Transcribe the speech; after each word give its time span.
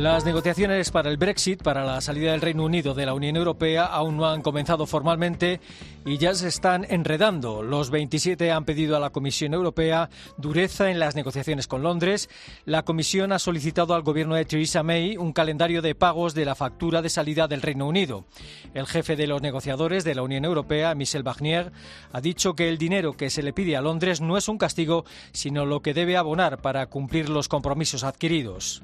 Las 0.00 0.24
negociaciones 0.24 0.90
para 0.90 1.10
el 1.10 1.18
Brexit, 1.18 1.62
para 1.62 1.84
la 1.84 2.00
salida 2.00 2.32
del 2.32 2.40
Reino 2.40 2.64
Unido 2.64 2.94
de 2.94 3.04
la 3.04 3.12
Unión 3.12 3.36
Europea, 3.36 3.84
aún 3.84 4.16
no 4.16 4.26
han 4.26 4.40
comenzado 4.40 4.86
formalmente 4.86 5.60
y 6.06 6.16
ya 6.16 6.34
se 6.34 6.48
están 6.48 6.86
enredando. 6.88 7.62
Los 7.62 7.90
27 7.90 8.50
han 8.50 8.64
pedido 8.64 8.96
a 8.96 8.98
la 8.98 9.10
Comisión 9.10 9.52
Europea 9.52 10.08
dureza 10.38 10.90
en 10.90 11.00
las 11.00 11.16
negociaciones 11.16 11.66
con 11.66 11.82
Londres. 11.82 12.30
La 12.64 12.82
Comisión 12.82 13.30
ha 13.30 13.38
solicitado 13.38 13.92
al 13.92 14.00
gobierno 14.00 14.36
de 14.36 14.46
Theresa 14.46 14.82
May 14.82 15.18
un 15.18 15.34
calendario 15.34 15.82
de 15.82 15.94
pagos 15.94 16.32
de 16.32 16.46
la 16.46 16.54
factura 16.54 17.02
de 17.02 17.10
salida 17.10 17.46
del 17.46 17.60
Reino 17.60 17.86
Unido. 17.86 18.24
El 18.72 18.86
jefe 18.86 19.16
de 19.16 19.26
los 19.26 19.42
negociadores 19.42 20.02
de 20.02 20.14
la 20.14 20.22
Unión 20.22 20.46
Europea, 20.46 20.94
Michel 20.94 21.24
Barnier, 21.24 21.72
ha 22.10 22.22
dicho 22.22 22.54
que 22.54 22.70
el 22.70 22.78
dinero 22.78 23.18
que 23.18 23.28
se 23.28 23.42
le 23.42 23.52
pide 23.52 23.76
a 23.76 23.82
Londres 23.82 24.22
no 24.22 24.38
es 24.38 24.48
un 24.48 24.56
castigo, 24.56 25.04
sino 25.32 25.66
lo 25.66 25.82
que 25.82 25.92
debe 25.92 26.16
abonar 26.16 26.62
para 26.62 26.86
cumplir 26.86 27.28
los 27.28 27.48
compromisos 27.48 28.02
adquiridos. 28.02 28.82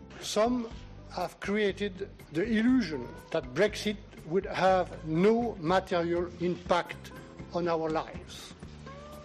Have 1.10 1.38
created 1.40 2.08
the 2.32 2.42
illusion 2.42 3.06
that 3.30 3.54
Brexit 3.54 3.96
would 4.26 4.46
have 4.46 4.90
no 5.06 5.56
material 5.60 6.28
impact 6.40 7.12
on 7.54 7.68
our 7.68 7.88
lives, 7.90 8.54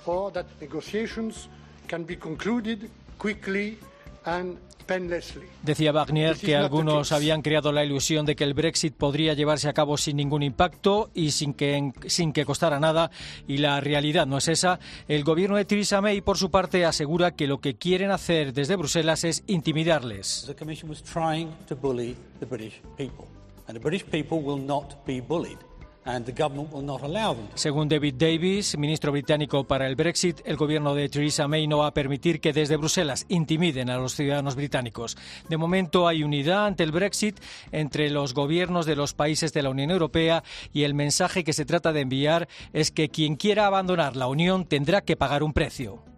or 0.05 0.31
that 0.31 0.45
negotiations 0.61 1.47
can 1.87 2.03
be 2.03 2.15
concluded 2.15 2.89
quickly 3.17 3.77
and 4.25 4.57
Decía 5.63 5.91
Wagner 5.91 6.37
que 6.37 6.55
algunos 6.55 7.11
habían 7.11 7.41
creado 7.41 7.71
la 7.71 7.83
ilusión 7.83 8.25
de 8.25 8.35
que 8.35 8.43
el 8.43 8.53
Brexit 8.53 8.93
podría 8.93 9.33
llevarse 9.33 9.69
a 9.69 9.73
cabo 9.73 9.97
sin 9.97 10.17
ningún 10.17 10.43
impacto 10.43 11.09
y 11.13 11.31
sin 11.31 11.53
que, 11.53 11.91
sin 12.07 12.33
que 12.33 12.45
costara 12.45 12.79
nada, 12.79 13.11
y 13.47 13.57
la 13.57 13.79
realidad 13.81 14.27
no 14.27 14.37
es 14.37 14.47
esa. 14.47 14.79
El 15.07 15.23
gobierno 15.23 15.57
de 15.57 15.65
Theresa 15.65 16.01
May, 16.01 16.21
por 16.21 16.37
su 16.37 16.51
parte, 16.51 16.85
asegura 16.85 17.35
que 17.35 17.47
lo 17.47 17.59
que 17.59 17.75
quieren 17.75 18.11
hacer 18.11 18.53
desde 18.53 18.75
Bruselas 18.75 19.23
es 19.23 19.43
intimidarles. 19.47 20.45
Según 27.53 27.87
David 27.87 28.15
Davis, 28.17 28.75
ministro 28.77 29.11
británico 29.11 29.63
para 29.65 29.87
el 29.87 29.95
Brexit, 29.95 30.41
el 30.45 30.57
gobierno 30.57 30.95
de 30.95 31.09
Theresa 31.09 31.47
May 31.47 31.67
no 31.67 31.79
va 31.79 31.87
a 31.87 31.93
permitir 31.93 32.41
que 32.41 32.53
desde 32.53 32.75
Bruselas 32.75 33.25
intimiden 33.29 33.89
a 33.89 33.97
los 33.97 34.15
ciudadanos 34.15 34.55
británicos. 34.55 35.15
De 35.47 35.57
momento 35.57 36.07
hay 36.07 36.23
unidad 36.23 36.65
ante 36.65 36.83
el 36.83 36.91
Brexit 36.91 37.39
entre 37.71 38.09
los 38.09 38.33
gobiernos 38.33 38.85
de 38.85 38.95
los 38.95 39.13
países 39.13 39.53
de 39.53 39.61
la 39.61 39.69
Unión 39.69 39.91
Europea 39.91 40.43
y 40.73 40.83
el 40.83 40.95
mensaje 40.95 41.43
que 41.43 41.53
se 41.53 41.65
trata 41.65 41.93
de 41.93 42.01
enviar 42.01 42.47
es 42.73 42.89
que 42.91 43.09
quien 43.09 43.35
quiera 43.35 43.67
abandonar 43.67 44.15
la 44.15 44.27
Unión 44.27 44.65
tendrá 44.65 45.01
que 45.01 45.15
pagar 45.15 45.43
un 45.43 45.53
precio. 45.53 46.10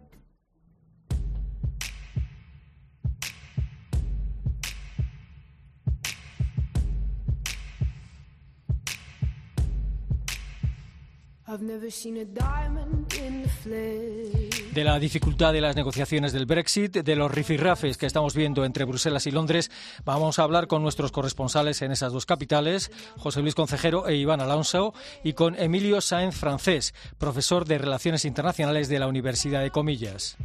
De 14.74 14.84
la 14.84 15.00
dificultad 15.00 15.54
de 15.54 15.62
las 15.62 15.76
negociaciones 15.76 16.34
del 16.34 16.46
Brexit, 16.46 16.98
de 16.98 17.16
los 17.16 17.32
rifirrafes 17.32 17.98
que 17.98 18.06
estamos 18.06 18.36
viendo 18.36 18.66
entre 18.66 18.86
Bruselas 18.86 19.28
y 19.28 19.32
Londres, 19.32 19.70
vamos 20.04 20.40
a 20.40 20.44
hablar 20.44 20.68
con 20.68 20.82
nuestros 20.82 21.12
corresponsales 21.12 21.82
en 21.82 21.92
esas 21.92 22.12
dos 22.12 22.26
capitales, 22.26 22.92
José 23.18 23.42
Luis 23.42 23.56
Concejero 23.56 24.08
e 24.08 24.16
Iván 24.16 24.42
Alonso, 24.42 24.94
y 25.24 25.34
con 25.34 25.56
Emilio 25.56 26.02
Sáenz 26.02 26.36
Francés, 26.36 26.94
profesor 27.18 27.66
de 27.66 27.78
Relaciones 27.78 28.26
Internacionales 28.26 28.90
de 28.90 29.00
la 29.00 29.08
Universidad 29.08 29.62
de 29.62 29.72
Comillas. 29.72 30.38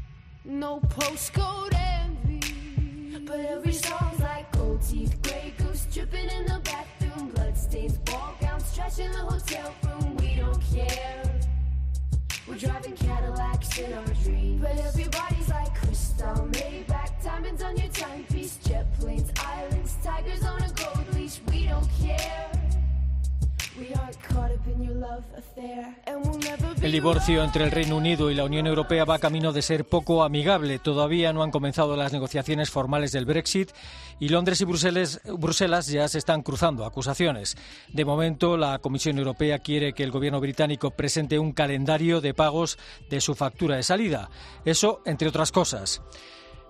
We're 12.47 12.57
driving 12.57 12.97
Cadillacs 12.97 13.79
in 13.79 13.93
our 13.93 14.05
dreams. 14.25 14.63
But 14.63 14.79
everybody's 14.79 15.49
like 15.49 15.75
crystal, 15.75 16.49
Maybach, 16.53 17.23
diamonds 17.23 17.63
on 17.63 17.77
your 17.77 17.89
timepiece, 17.89 18.57
jet 18.65 18.87
planes, 18.99 19.31
islands, 19.45 19.97
tigers 20.03 20.45
on 20.45 20.63
a 20.63 20.71
gold 20.73 21.15
leash. 21.15 21.41
We 21.51 21.67
don't 21.67 21.89
care. 22.01 22.58
El 26.83 26.93
divorcio 26.93 27.45
entre 27.45 27.65
el 27.65 27.71
Reino 27.71 27.97
Unido 27.97 28.31
y 28.31 28.35
la 28.35 28.45
Unión 28.45 28.67
Europea 28.67 29.05
va 29.05 29.19
camino 29.19 29.53
de 29.53 29.63
ser 29.63 29.85
poco 29.85 30.23
amigable. 30.23 30.79
Todavía 30.79 31.33
no 31.33 31.43
han 31.43 31.51
comenzado 31.51 31.97
las 31.97 32.13
negociaciones 32.13 32.71
formales 32.71 33.13
del 33.13 33.25
Brexit 33.25 33.71
y 34.21 34.29
Londres 34.29 34.61
y 34.61 34.65
Bruselas, 34.65 35.21
Bruselas 35.25 35.87
ya 35.89 36.09
se 36.09 36.19
están 36.19 36.43
cruzando 36.43 36.85
acusaciones. 36.85 37.57
De 37.93 38.05
momento, 38.05 38.57
la 38.57 38.79
Comisión 38.79 39.19
Europea 39.19 39.59
quiere 39.59 39.93
que 39.93 40.05
el 40.05 40.11
gobierno 40.11 40.41
británico 40.41 40.93
presente 40.93 41.39
un 41.39 41.53
calendario 41.53 42.21
de 42.21 42.35
pagos 42.35 42.79
de 43.11 43.21
su 43.21 43.35
factura 43.35 43.77
de 43.77 43.83
salida. 43.83 44.31
Eso, 44.65 45.03
entre 45.05 45.29
otras 45.29 45.53
cosas. 45.53 46.03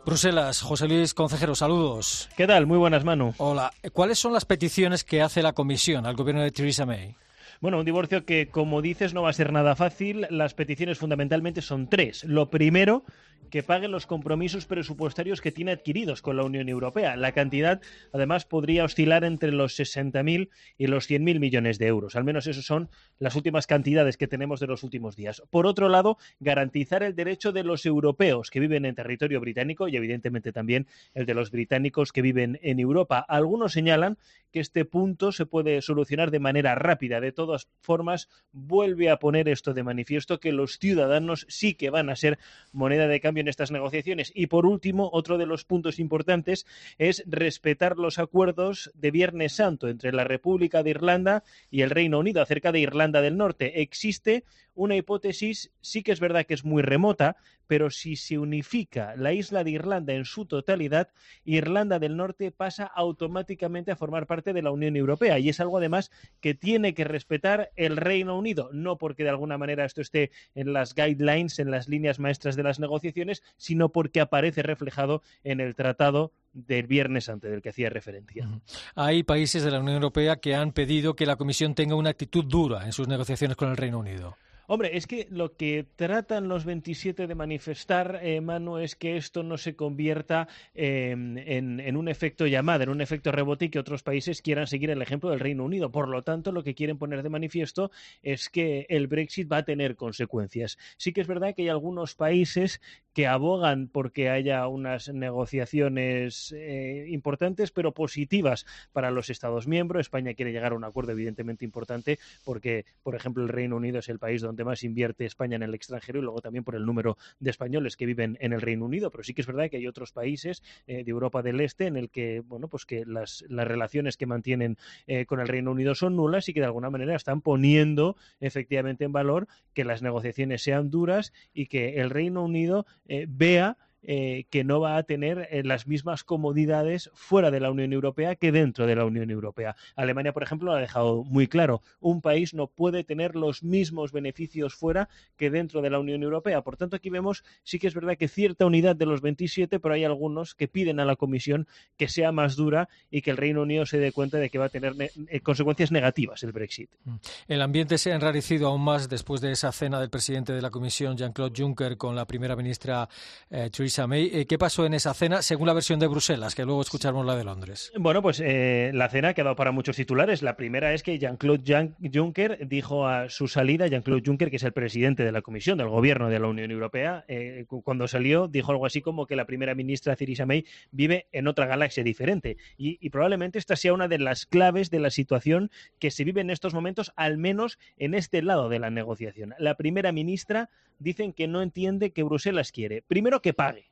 Bruselas, 0.08 0.62
José 0.62 0.88
Luis 0.88 1.12
Concejero, 1.12 1.54
saludos. 1.54 2.30
¿Qué 2.34 2.46
tal? 2.46 2.66
Muy 2.66 2.78
buenas, 2.78 3.04
Manu. 3.04 3.34
Hola. 3.36 3.70
¿Cuáles 3.92 4.19
son 4.19 4.32
las 4.32 4.46
peticiones 4.46 5.04
que 5.04 5.20
hace 5.20 5.42
la 5.42 5.52
Comisión 5.52 6.06
al 6.06 6.16
gobierno 6.16 6.41
de 6.42 6.50
Theresa 6.50 6.86
May? 6.86 7.14
Bueno, 7.60 7.80
un 7.80 7.84
divorcio 7.84 8.24
que, 8.24 8.48
como 8.48 8.82
dices, 8.82 9.14
no 9.14 9.22
va 9.22 9.30
a 9.30 9.32
ser 9.32 9.52
nada 9.52 9.74
fácil. 9.74 10.28
Las 10.30 10.54
peticiones 10.54 10.98
fundamentalmente 10.98 11.60
son 11.60 11.88
tres. 11.88 12.22
Lo 12.22 12.50
primero, 12.50 13.04
que 13.50 13.62
pague 13.62 13.88
los 13.88 14.06
compromisos 14.06 14.66
presupuestarios 14.66 15.41
que 15.41 15.52
tiene 15.52 15.72
adquiridos 15.72 16.22
con 16.22 16.36
la 16.36 16.44
Unión 16.44 16.68
Europea. 16.68 17.16
La 17.16 17.32
cantidad, 17.32 17.80
además, 18.12 18.44
podría 18.44 18.84
oscilar 18.84 19.24
entre 19.24 19.52
los 19.52 19.78
60.000 19.78 20.50
y 20.76 20.86
los 20.86 21.10
100.000 21.10 21.41
millones 21.41 21.78
de 21.78 21.86
euros. 21.86 22.16
Al 22.16 22.24
menos 22.24 22.47
esas 22.47 22.64
son 22.64 22.91
las 23.18 23.34
últimas 23.36 23.66
cantidades 23.66 24.16
que 24.16 24.28
tenemos 24.28 24.60
de 24.60 24.66
los 24.66 24.82
últimos 24.82 25.16
días. 25.16 25.42
Por 25.50 25.66
otro 25.66 25.88
lado, 25.88 26.18
garantizar 26.41 27.02
el 27.02 27.14
derecho 27.14 27.52
de 27.52 27.64
los 27.64 27.86
europeos 27.86 28.50
que 28.50 28.60
viven 28.60 28.84
en 28.84 28.94
territorio 28.94 29.41
británico 29.41 29.88
y, 29.88 29.97
evidentemente, 29.97 30.52
también 30.52 30.86
el 31.14 31.26
de 31.26 31.34
los 31.34 31.50
británicos 31.50 32.12
que 32.12 32.22
viven 32.22 32.58
en 32.62 32.78
Europa. 32.78 33.24
Algunos 33.26 33.72
señalan 33.72 34.18
que 34.52 34.60
este 34.60 34.84
punto 34.84 35.32
se 35.32 35.47
puede 35.47 35.82
solucionar 35.82 36.30
de 36.30 36.41
manera 36.41 36.74
rápida. 36.74 37.20
De 37.20 37.32
todas 37.48 37.69
formas, 37.81 38.28
vuelve 38.53 39.09
a 39.09 39.19
poner 39.19 39.48
esto 39.48 39.72
de 39.72 39.82
manifiesto 39.82 40.38
que 40.38 40.53
los 40.53 40.78
ciudadanos 40.78 41.47
sí 41.48 41.75
que 41.75 41.88
van 41.88 42.10
a 42.10 42.16
ser 42.16 42.38
moneda 42.72 43.09
de 43.09 43.20
cambio 43.20 43.41
en 43.41 43.48
estas 43.48 43.70
negociaciones. 43.70 44.32
Y 44.34 44.48
por 44.48 44.66
último, 44.66 45.09
otro 45.12 45.38
de 45.38 45.47
los 45.47 45.64
puntos 45.64 45.98
importantes 45.98 46.66
es 46.98 47.25
respetar 47.26 47.97
los 47.97 48.19
acuerdos 48.19 48.91
de 48.94 49.10
Viernes 49.10 49.53
Santo 49.53 49.88
entre 49.88 50.12
la 50.12 50.25
República 50.25 50.82
de 50.82 50.91
Irlanda 50.91 51.42
y 51.70 51.81
el 51.81 51.91
Reino 51.91 52.19
Unido 52.19 52.42
acerca 52.42 52.70
de 52.70 52.81
Irlanda 52.81 53.22
del 53.22 53.38
Norte. 53.38 53.80
Existe 53.80 54.44
una 54.75 54.94
hipótesis, 54.94 55.72
sí 55.80 56.03
que 56.03 56.12
es 56.12 56.20
verdad 56.20 56.44
que 56.44 56.54
es 56.54 56.65
muy 56.65 56.82
remota, 56.82 57.36
pero 57.68 57.90
si 57.90 58.16
se 58.16 58.38
unifica 58.38 59.14
la 59.16 59.32
isla 59.32 59.62
de 59.62 59.70
Irlanda 59.70 60.14
en 60.14 60.24
su 60.24 60.46
totalidad, 60.46 61.10
Irlanda 61.44 62.00
del 62.00 62.16
Norte 62.16 62.50
pasa 62.50 62.84
automáticamente 62.84 63.92
a 63.92 63.96
formar 63.96 64.26
parte 64.26 64.52
de 64.52 64.62
la 64.62 64.72
Unión 64.72 64.96
Europea. 64.96 65.38
Y 65.38 65.50
es 65.50 65.60
algo 65.60 65.78
además 65.78 66.10
que 66.40 66.54
tiene 66.54 66.94
que 66.94 67.04
respetar 67.04 67.70
el 67.76 67.96
Reino 67.96 68.36
Unido, 68.36 68.70
no 68.72 68.96
porque 68.96 69.22
de 69.22 69.30
alguna 69.30 69.58
manera 69.58 69.84
esto 69.84 70.00
esté 70.00 70.32
en 70.54 70.72
las 70.72 70.94
guidelines, 70.94 71.58
en 71.58 71.70
las 71.70 71.88
líneas 71.88 72.18
maestras 72.18 72.56
de 72.56 72.62
las 72.64 72.80
negociaciones, 72.80 73.44
sino 73.56 73.90
porque 73.90 74.20
aparece 74.20 74.62
reflejado 74.62 75.22
en 75.44 75.60
el 75.60 75.74
Tratado 75.74 76.32
del 76.54 76.86
viernes 76.86 77.28
antes 77.28 77.50
del 77.50 77.62
que 77.62 77.68
hacía 77.68 77.91
referencia. 77.91 78.48
Hay 78.94 79.22
países 79.22 79.62
de 79.62 79.71
la 79.71 79.80
Unión 79.80 79.97
Europea 79.97 80.36
que 80.36 80.54
han 80.54 80.72
pedido 80.72 81.14
que 81.14 81.26
la 81.26 81.36
Comisión 81.36 81.74
tenga 81.74 81.94
una 81.94 82.10
actitud 82.10 82.44
dura 82.44 82.86
en 82.86 82.92
sus 82.92 83.06
negociaciones 83.06 83.56
con 83.56 83.68
el 83.68 83.76
Reino 83.76 83.98
Unido. 83.98 84.36
Hombre, 84.70 84.98
es 84.98 85.06
que 85.06 85.26
lo 85.30 85.56
que 85.56 85.86
tratan 85.97 86.48
los 86.48 86.66
27 86.66 87.26
de 87.26 87.34
manifestar, 87.34 88.20
eh, 88.22 88.42
Manu, 88.42 88.76
es 88.76 88.97
que 88.97 89.16
esto 89.16 89.42
no 89.42 89.56
se 89.56 89.74
convierta 89.74 90.47
em, 90.74 91.38
en, 91.38 91.97
un 91.97 92.06
efecto 92.06 92.47
llamada, 92.47 92.84
en 92.84 92.91
un 92.91 93.00
efecto 93.00 93.32
rebote 93.32 93.65
y 93.65 93.68
que 93.70 93.78
otros 93.78 94.03
países 94.03 94.42
quieran 94.42 94.66
seguir 94.66 94.91
el 94.91 95.00
ejemplo 95.00 95.30
del 95.30 95.41
Reino 95.41 95.65
Unido. 95.65 95.91
Por 95.91 96.10
lo 96.10 96.20
tanto, 96.20 96.53
lo 96.53 96.62
que 96.65 96.74
quieren 96.74 96.98
poner 96.98 97.22
de 97.22 97.30
manifiesto 97.30 97.91
es 98.22 98.50
que 98.50 98.84
el 98.91 99.06
Brexit 99.06 99.50
va 99.50 99.56
a 99.56 99.65
tener 99.65 99.97
consecuencias. 99.97 100.76
Sí 100.98 101.14
que 101.14 101.22
es 101.22 101.26
verdad 101.26 101.54
que 101.54 101.62
hay 101.62 101.68
algunos 101.71 102.14
países 102.14 102.82
que 103.18 103.26
abogan 103.26 103.88
porque 103.88 104.30
haya 104.30 104.68
unas 104.68 105.12
negociaciones 105.12 106.54
eh, 106.56 107.06
importantes, 107.09 107.72
pero 107.72 107.92
positivas 107.92 108.65
para 108.92 109.10
los 109.10 109.28
Estados 109.28 109.66
miembros. 109.66 110.03
España 110.03 110.34
quiere 110.34 110.53
llegar 110.53 110.70
a 110.70 110.76
un 110.76 110.84
acuerdo 110.84 111.10
evidentemente 111.10 111.65
importante 111.65 112.20
porque, 112.44 112.84
por 113.03 113.16
ejemplo, 113.16 113.42
el 113.42 113.48
Reino 113.48 113.74
Unido 113.74 113.98
es 113.98 114.09
el 114.09 114.20
país 114.20 114.41
donde 114.41 114.62
más 114.62 114.84
invierte 114.84 115.24
España 115.24 115.56
en 115.56 115.65
el 115.65 115.74
extranjero 115.74 116.20
y 116.20 116.22
luego 116.22 116.41
también 116.41 116.62
por 116.62 116.76
el 116.76 116.86
número 116.86 117.18
de 117.41 117.50
españoles 117.50 117.97
que 117.97 118.06
viven 118.06 118.38
en 118.41 118.53
el 118.53 118.60
Reino 118.60 118.84
Unido. 118.84 119.10
Pero 119.10 119.24
sí 119.24 119.34
que 119.34 119.41
es 119.41 119.48
verdad 119.48 119.68
que 119.68 119.78
hay 119.78 119.88
otros 119.88 120.12
países 120.12 120.62
eh, 120.86 121.03
de 121.03 121.10
Europa 121.10 121.42
del 121.42 121.60
Este 121.60 121.86
en 121.86 121.97
el 121.97 122.10
que, 122.10 122.38
bueno, 122.47 122.68
pues 122.68 122.86
que 122.86 123.04
las, 123.04 123.44
relaciones 123.48 124.16
que 124.16 124.26
mantienen 124.26 124.78
eh, 125.09 125.26
con 125.26 125.41
el 125.41 125.48
Reino 125.48 125.72
Unido 125.72 125.97
son 125.97 126.14
nulas 126.14 126.48
y 126.48 126.54
que 126.54 126.60
de 126.60 126.66
alguna 126.66 126.88
manera 126.88 127.16
están 127.16 127.41
poniendo 127.41 128.14
efectivamente 128.38 129.03
en 129.03 129.10
valor 129.10 129.48
que 129.74 129.84
las 129.84 130.03
negociaciones 130.03 130.62
sean 130.62 130.88
duras 130.88 131.32
y 131.53 131.66
que 131.66 132.00
el 132.00 132.10
Reino 132.10 132.44
Unido 132.44 132.86
eh, 133.09 133.27
vea 133.28 133.77
eh, 134.10 134.47
que 134.49 134.65
no 134.65 134.81
va 134.81 134.97
a 134.97 135.03
tener 135.03 135.49
eh, 135.51 135.63
las 135.65 135.87
mismas 135.87 136.25
comodidades 136.25 137.10
fuera 137.13 137.51
de 137.51 137.60
la 137.60 137.71
Unión 137.71 137.93
Europea 137.93 138.37
que 138.37 138.53
dentro 138.53 138.87
de 138.87 138.97
la 138.97 139.05
Unión 139.05 139.31
Europea. 139.31 139.77
Alemania, 139.97 140.33
por 140.33 140.43
ejemplo, 140.43 140.71
lo 140.71 140.78
ha 140.78 140.81
dejado 140.81 141.25
muy 141.25 141.47
claro. 141.47 141.83
Un 142.01 142.22
país 142.22 142.55
no 142.55 142.69
puede 142.69 143.05
tener 143.05 143.37
los 143.37 143.63
mismos 143.63 144.10
beneficios 144.10 144.75
fuera 144.75 145.10
que 145.37 145.51
dentro 145.51 145.83
de 145.83 145.91
la 145.91 145.99
Unión 145.99 146.22
Europea. 146.22 146.63
Por 146.63 146.78
tanto, 146.78 146.97
aquí 146.97 147.10
vemos, 147.10 147.45
sí 147.65 147.78
que 147.78 147.87
es 147.87 147.93
verdad 147.93 148.16
que 148.16 148.28
cierta 148.28 148.65
unidad 148.65 148.97
de 148.97 149.05
los 149.05 149.21
27, 149.21 149.78
pero 149.78 149.93
hay 149.93 150.05
algunos 150.05 150.55
que 150.55 150.69
piden 150.69 151.01
a 151.01 151.05
la 151.05 151.16
Comisión 151.16 151.66
que 151.99 152.09
sea 152.09 152.33
más 152.33 152.57
dura 152.57 152.89
y 153.10 153.21
que 153.21 153.31
el 153.31 153.37
Reino 153.37 153.60
Unido 153.60 153.84
se 153.84 153.99
dé 153.99 154.13
cuenta 154.13 154.39
de 154.39 154.49
que 154.49 154.57
va 154.57 154.65
a 154.65 154.71
tener 154.71 154.95
eh, 154.99 155.41
consecuencias 155.41 155.93
negativas 155.93 156.43
el 156.45 156.53
Brexit. 156.53 156.89
Mm. 157.05 157.16
El 157.49 157.60
ambiente 157.60 157.99
se 157.99 158.13
ha 158.13 158.15
enrarecido 158.15 158.69
aún 158.69 158.81
más 158.81 159.10
después 159.10 159.43
de 159.43 159.53
esa 159.53 159.71
cena 159.71 160.01
del 160.01 160.09
presidente 160.09 160.55
de 160.55 160.63
la 160.63 160.71
Comisión, 160.71 161.19
Jean-Claude 161.19 161.53
Juncker, 161.55 161.99
con 161.99 162.16
la 162.16 162.27
primera 162.27 162.57
ministra 162.57 163.07
eh, 163.51 163.69
¿Qué 163.98 164.59
pasó 164.59 164.86
en 164.86 164.95
esa 164.95 165.12
cena 165.12 165.42
según 165.42 165.66
la 165.66 165.72
versión 165.72 165.98
de 165.98 166.06
Bruselas, 166.06 166.54
que 166.54 166.65
luego 166.65 166.83
escuchamos 166.83 167.27
la 167.27 167.34
de 167.34 167.42
Londres? 167.42 167.92
Bueno, 167.98 168.22
pues 168.22 168.41
eh, 168.45 168.92
la 168.95 169.09
cena 169.09 169.30
ha 169.30 169.34
quedado 169.34 169.56
para 169.56 169.72
muchos 169.72 169.97
titulares. 169.97 170.41
La 170.41 170.56
primera 170.56 170.95
es 170.95 171.03
que 171.03 171.18
Jean-Claude 171.18 171.95
Juncker 172.15 172.68
dijo 172.68 173.09
a 173.09 173.28
su 173.28 173.48
salida, 173.48 173.89
Jean-Claude 173.89 174.22
Juncker, 174.24 174.50
que 174.50 174.56
es 174.56 174.62
el 174.62 174.72
presidente 174.72 175.24
de 175.24 175.33
la 175.33 175.42
Comisión 175.42 175.78
del 175.78 175.89
Gobierno 175.89 176.28
de 176.28 176.39
la 176.39 176.47
Unión 176.47 176.71
Europea, 176.71 177.24
eh, 177.27 177.66
cuando 177.83 178.06
salió 178.06 178.47
dijo 178.47 178.71
algo 178.71 178.86
así 178.86 179.03
como 179.03 179.27
que 179.27 179.34
la 179.34 179.47
primera 179.47 179.74
ministra 179.74 180.15
Theresa 180.15 180.47
May 180.47 180.65
vive 180.92 181.27
en 181.33 181.48
otra 181.48 181.66
galaxia 181.66 182.04
diferente. 182.04 182.56
Y, 182.77 182.98
y 183.00 183.10
probablemente 183.10 183.59
esta 183.59 183.74
sea 183.74 183.95
una 183.95 184.06
de 184.06 184.18
las 184.18 184.47
claves 184.47 184.91
de 184.91 185.00
la 185.00 185.10
situación 185.10 185.72
que 185.98 186.12
se 186.12 186.22
vive 186.22 186.41
en 186.41 186.50
estos 186.50 186.72
momentos, 186.72 187.12
al 187.16 187.36
menos 187.36 187.80
en 187.97 188.15
este 188.15 188.42
lado 188.42 188.68
de 188.68 188.78
la 188.78 188.91
negociación. 188.91 189.54
La 189.59 189.77
primera 189.77 190.12
ministra 190.12 190.71
dicen 190.98 191.33
que 191.33 191.48
no 191.48 191.62
entiende 191.62 192.12
que 192.12 192.22
Bruselas 192.22 192.72
quiere. 192.72 193.03
Primero 193.03 193.41
que 193.42 193.54
pague 193.54 193.87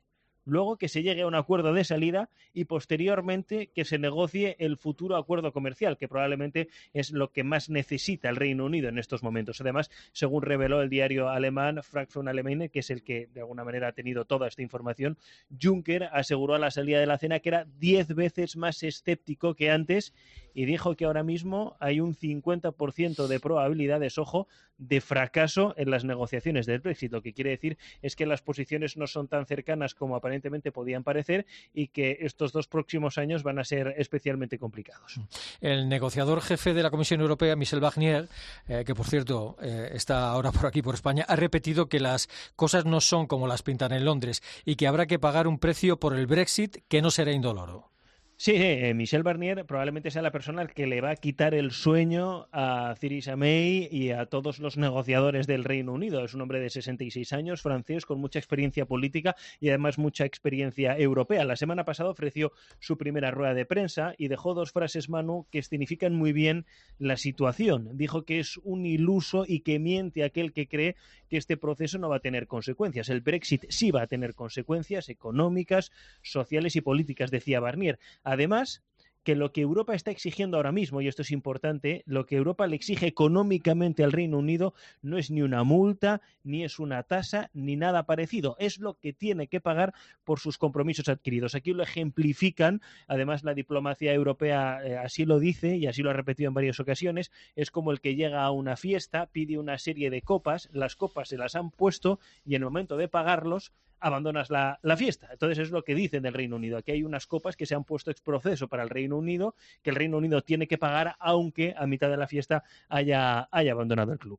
luego 0.47 0.77
que 0.77 0.89
se 0.89 1.03
llegue 1.03 1.23
a 1.23 1.27
un 1.27 1.35
acuerdo 1.35 1.75
de 1.75 1.85
salida 1.85 2.31
y 2.55 2.65
posteriormente 2.65 3.67
que 3.67 3.85
se 3.85 3.99
negocie 3.99 4.57
el 4.59 4.79
futuro 4.79 5.17
acuerdo 5.17 5.53
comercial, 5.53 5.99
que 5.99 6.09
probablemente 6.09 6.69
es 6.95 7.11
lo 7.11 7.33
que 7.33 7.45
más 7.45 7.69
necesita 7.69 8.31
el 8.31 8.37
Reino 8.37 8.65
Unido 8.65 8.89
en 8.89 8.99
estos 8.99 9.23
momentos. 9.23 9.61
Además, 9.61 9.91
según 10.13 10.43
reveló 10.43 10.81
el 10.81 10.89
diario 10.89 11.29
alemán 11.29 11.83
Frankfurt 11.83 12.29
Allgemeine, 12.29 12.71
que 12.71 12.79
es 12.79 12.91
el 12.91 13.03
que 13.03 13.27
de 13.27 13.41
alguna 13.41 13.65
manera 13.65 13.89
ha 13.89 13.93
tenido 13.93 14.25
toda 14.25 14.49
esta 14.49 14.63
información, 14.63 15.19
Juncker 15.61 16.05
aseguró 16.05 16.55
a 16.55 16.59
la 16.59 16.71
salida 16.71 17.01
de 17.01 17.07
la 17.07 17.19
cena 17.19 17.41
que 17.41 17.49
era 17.51 17.67
diez 17.79 18.15
veces 18.15 18.57
más 18.57 18.83
escéptico 18.83 19.55
que 19.55 19.71
antes 19.71 20.15
y 20.55 20.65
dijo 20.65 20.97
que 20.97 21.05
ahora 21.05 21.23
mismo 21.23 21.77
hay 21.81 22.01
un 22.01 22.15
50% 22.15 23.27
de 23.27 23.41
probabilidades, 23.41 24.17
ojo, 24.17 24.49
de 24.79 25.01
fracaso 25.01 25.75
en 25.77 25.91
las 25.91 26.05
negociaciones 26.05 26.67
del 26.67 26.81
Brexit. 26.81 27.13
Lo 27.13 27.23
que 27.23 27.33
quiere 27.33 27.51
decir 27.51 27.79
es 28.03 28.17
que 28.17 28.27
las 28.27 28.43
posiciones 28.43 28.97
no 28.97 29.07
son 29.07 29.29
tan 29.29 29.47
cercanas 29.47 29.95
como 29.95 30.17
aparentemente 30.17 30.73
podían 30.73 31.05
parecer 31.05 31.47
y 31.73 31.89
que 31.89 32.19
estos 32.21 32.53
dos 32.53 32.69
próximos 32.69 33.19
años 33.19 33.43
van 33.43 33.59
a 33.59 33.65
ser 33.65 33.95
especialmente 33.99 34.59
complicados. 34.59 35.21
El 35.61 35.89
negociador 35.89 36.41
jefe 36.41 36.75
de 36.75 36.83
la 36.83 36.91
Comisión 36.91 37.21
Europea, 37.21 37.57
Michel 37.57 37.81
Barnier, 37.81 38.29
eh, 38.69 38.85
que 38.87 38.95
por 38.95 39.07
cierto 39.07 39.57
eh, 39.61 39.91
está 39.93 40.29
ahora 40.31 40.53
por 40.53 40.67
aquí, 40.67 40.83
por 40.83 40.95
España, 40.95 41.25
ha 41.29 41.37
repetido 41.37 41.89
que 41.89 42.01
las 42.01 42.29
cosas 42.57 42.85
no 42.85 43.01
son 43.01 43.27
como 43.27 43.47
las 43.47 43.63
pintan 43.63 43.93
en 43.93 44.05
Londres 44.05 44.43
y 44.65 44.77
que 44.77 44.87
habrá 44.87 45.07
que 45.07 45.19
pagar 45.19 45.47
un 45.47 45.59
precio 45.59 45.99
por 45.99 46.15
el 46.15 46.27
Brexit 46.27 46.79
que 46.89 47.03
no 47.03 47.11
será 47.11 47.33
indoloro. 47.33 47.96
Sí, 48.39 48.53
eh, 48.55 48.93
Michel 48.93 49.23
Barnier 49.23 49.65
probablemente 49.65 50.11
sea 50.11 50.21
la 50.21 50.31
persona 50.31 50.67
que 50.67 50.87
le 50.87 51.01
va 51.01 51.09
a 51.13 51.17
quitar 51.17 51.55
el 51.55 51.71
sueño 51.71 52.49
a 52.53 52.95
Theresa 53.01 53.35
May 53.35 53.89
y 53.91 54.11
a 54.11 54.27
todos 54.27 54.59
los 54.59 54.77
negociadores 54.77 55.47
del 55.47 55.65
Reino 55.65 55.95
Unido. 55.95 56.23
Es 56.23 56.35
un 56.35 56.43
hombre 56.43 56.61
de 56.61 56.69
66 56.69 57.33
años, 57.33 57.63
francés, 57.63 58.05
con 58.05 58.21
mucha 58.21 58.39
experiencia 58.39 58.85
política 58.85 59.37
y 59.59 59.71
además 59.71 59.97
mucha 59.97 60.27
experiencia 60.27 60.99
europea. 60.99 61.47
La 61.47 61.57
semana 61.57 61.85
pasada 61.87 62.11
ofreció 62.11 62.53
su 62.79 62.99
primera 62.99 63.31
rueda 63.31 63.55
de 63.55 63.65
prensa 63.65 64.13
y 64.19 64.29
dejó 64.29 64.53
dos 64.53 64.71
frases, 64.71 65.09
Manu, 65.09 65.47
que 65.51 65.63
significan 65.63 66.15
muy 66.15 66.35
bien 66.35 66.67
la 66.99 67.17
situación. 67.17 67.97
Dijo 67.97 68.27
que 68.27 68.39
es 68.39 68.59
un 68.65 68.85
iluso 68.85 69.47
y 69.49 69.61
que 69.61 69.79
miente 69.79 70.25
aquel 70.25 70.53
que 70.53 70.69
cree 70.69 70.97
que 71.31 71.39
este 71.39 71.57
proceso 71.57 71.97
no 71.97 72.11
va 72.11 72.17
a 72.17 72.21
tener 72.21 72.47
consecuencias. 72.47 73.09
El 73.09 73.23
Brexit 73.23 73.65
sí 73.71 73.91
va 73.93 74.03
a 74.03 74.07
tener 74.07 74.35
consecuencias 74.35 75.09
económicas, 75.09 75.91
sociales 76.21 76.77
y 76.77 76.83
políticas, 76.83 77.31
decía 77.31 77.61
Barnier. 77.61 77.99
Además, 78.27 78.83
que 79.23 79.37
lo 79.37 79.53
que 79.53 79.61
Europa 79.61 79.95
está 79.95 80.11
exigiendo 80.11 80.57
ahora 80.57 80.73
mismo, 80.73 81.01
y 81.01 81.07
esto 81.07 81.23
es 81.23 81.31
importante, 81.31 82.03
lo 82.07 82.27
que 82.27 82.37
Europa 82.37 82.67
le 82.67 82.75
exige 82.75 83.07
económicamente 83.07 84.03
al 84.03 84.11
Reino 84.11 84.39
Unido 84.39 84.75
no 85.01 85.17
es 85.17 85.31
ni 85.31 85.43
una 85.43 85.63
multa, 85.63 86.23
ni 86.43 86.65
es 86.65 86.81
una 86.81 87.05
tasa, 87.05 87.51
ni 87.53 87.77
nada 87.77 88.05
parecido. 88.05 88.57
Es 88.59 88.79
lo 88.79 88.99
que 88.99 89.13
tiene 89.13 89.47
que 89.47 89.61
pagar 89.61 89.95
por 90.25 90.41
sus 90.41 90.59
compromisos 90.59 91.09
adquiridos. 91.09 91.55
Aquí 91.55 91.73
lo 91.73 91.85
ejemplifican, 91.85 92.83
además 93.07 93.45
la 93.45 93.55
diplomacia 93.55 94.13
europea 94.13 94.81
eh, 94.85 94.97
así 94.97 95.25
lo 95.25 95.39
dice 95.39 95.77
y 95.77 95.87
así 95.87 96.03
lo 96.03 96.11
ha 96.11 96.15
repetido 96.15 96.49
en 96.49 96.55
varias 96.55 96.81
ocasiones, 96.81 97.31
es 97.55 97.71
como 97.71 97.93
el 97.93 98.01
que 98.01 98.17
llega 98.17 98.43
a 98.43 98.51
una 98.51 98.77
fiesta, 98.77 99.27
pide 99.27 99.57
una 99.57 99.79
serie 99.79 100.11
de 100.11 100.23
copas, 100.23 100.69
las 100.73 100.97
copas 100.97 101.29
se 101.29 101.37
las 101.37 101.55
han 101.55 101.71
puesto 101.71 102.19
y 102.45 102.57
en 102.57 102.63
el 102.63 102.67
momento 102.67 102.97
de 102.97 103.07
pagarlos 103.07 103.73
abandonas 104.01 104.51
la, 104.51 104.79
fiesta. 104.97 105.29
Entonces 105.33 105.59
es 105.59 105.71
lo 105.71 105.83
que 105.83 105.95
dicen 105.95 106.23
del 106.23 106.35
Reino 106.35 106.57
Unido. 106.57 106.79
Aquí 106.79 106.93
hay 106.93 107.03
unas 107.03 107.27
copas 107.27 107.57
que 107.57 107.67
se 107.67 107.75
han 107.75 107.85
puesto 107.85 108.11
ex 108.11 108.21
proceso 108.21 108.69
para 108.69 108.83
el 108.83 108.91
Reino 108.91 109.17
Unido, 109.17 109.55
que 109.83 109.91
el 109.91 109.97
Reino 109.97 110.17
Unido 110.17 110.43
tiene 110.43 110.67
que 110.67 110.79
pagar 110.79 111.17
aunque 111.19 111.75
a 111.77 111.87
mitad 111.87 112.09
de 112.09 112.17
la 112.17 112.27
fiesta 112.27 112.65
haya, 112.89 113.49
haya 113.51 113.73
abandonado 113.73 114.13
el 114.13 114.19
club. 114.19 114.39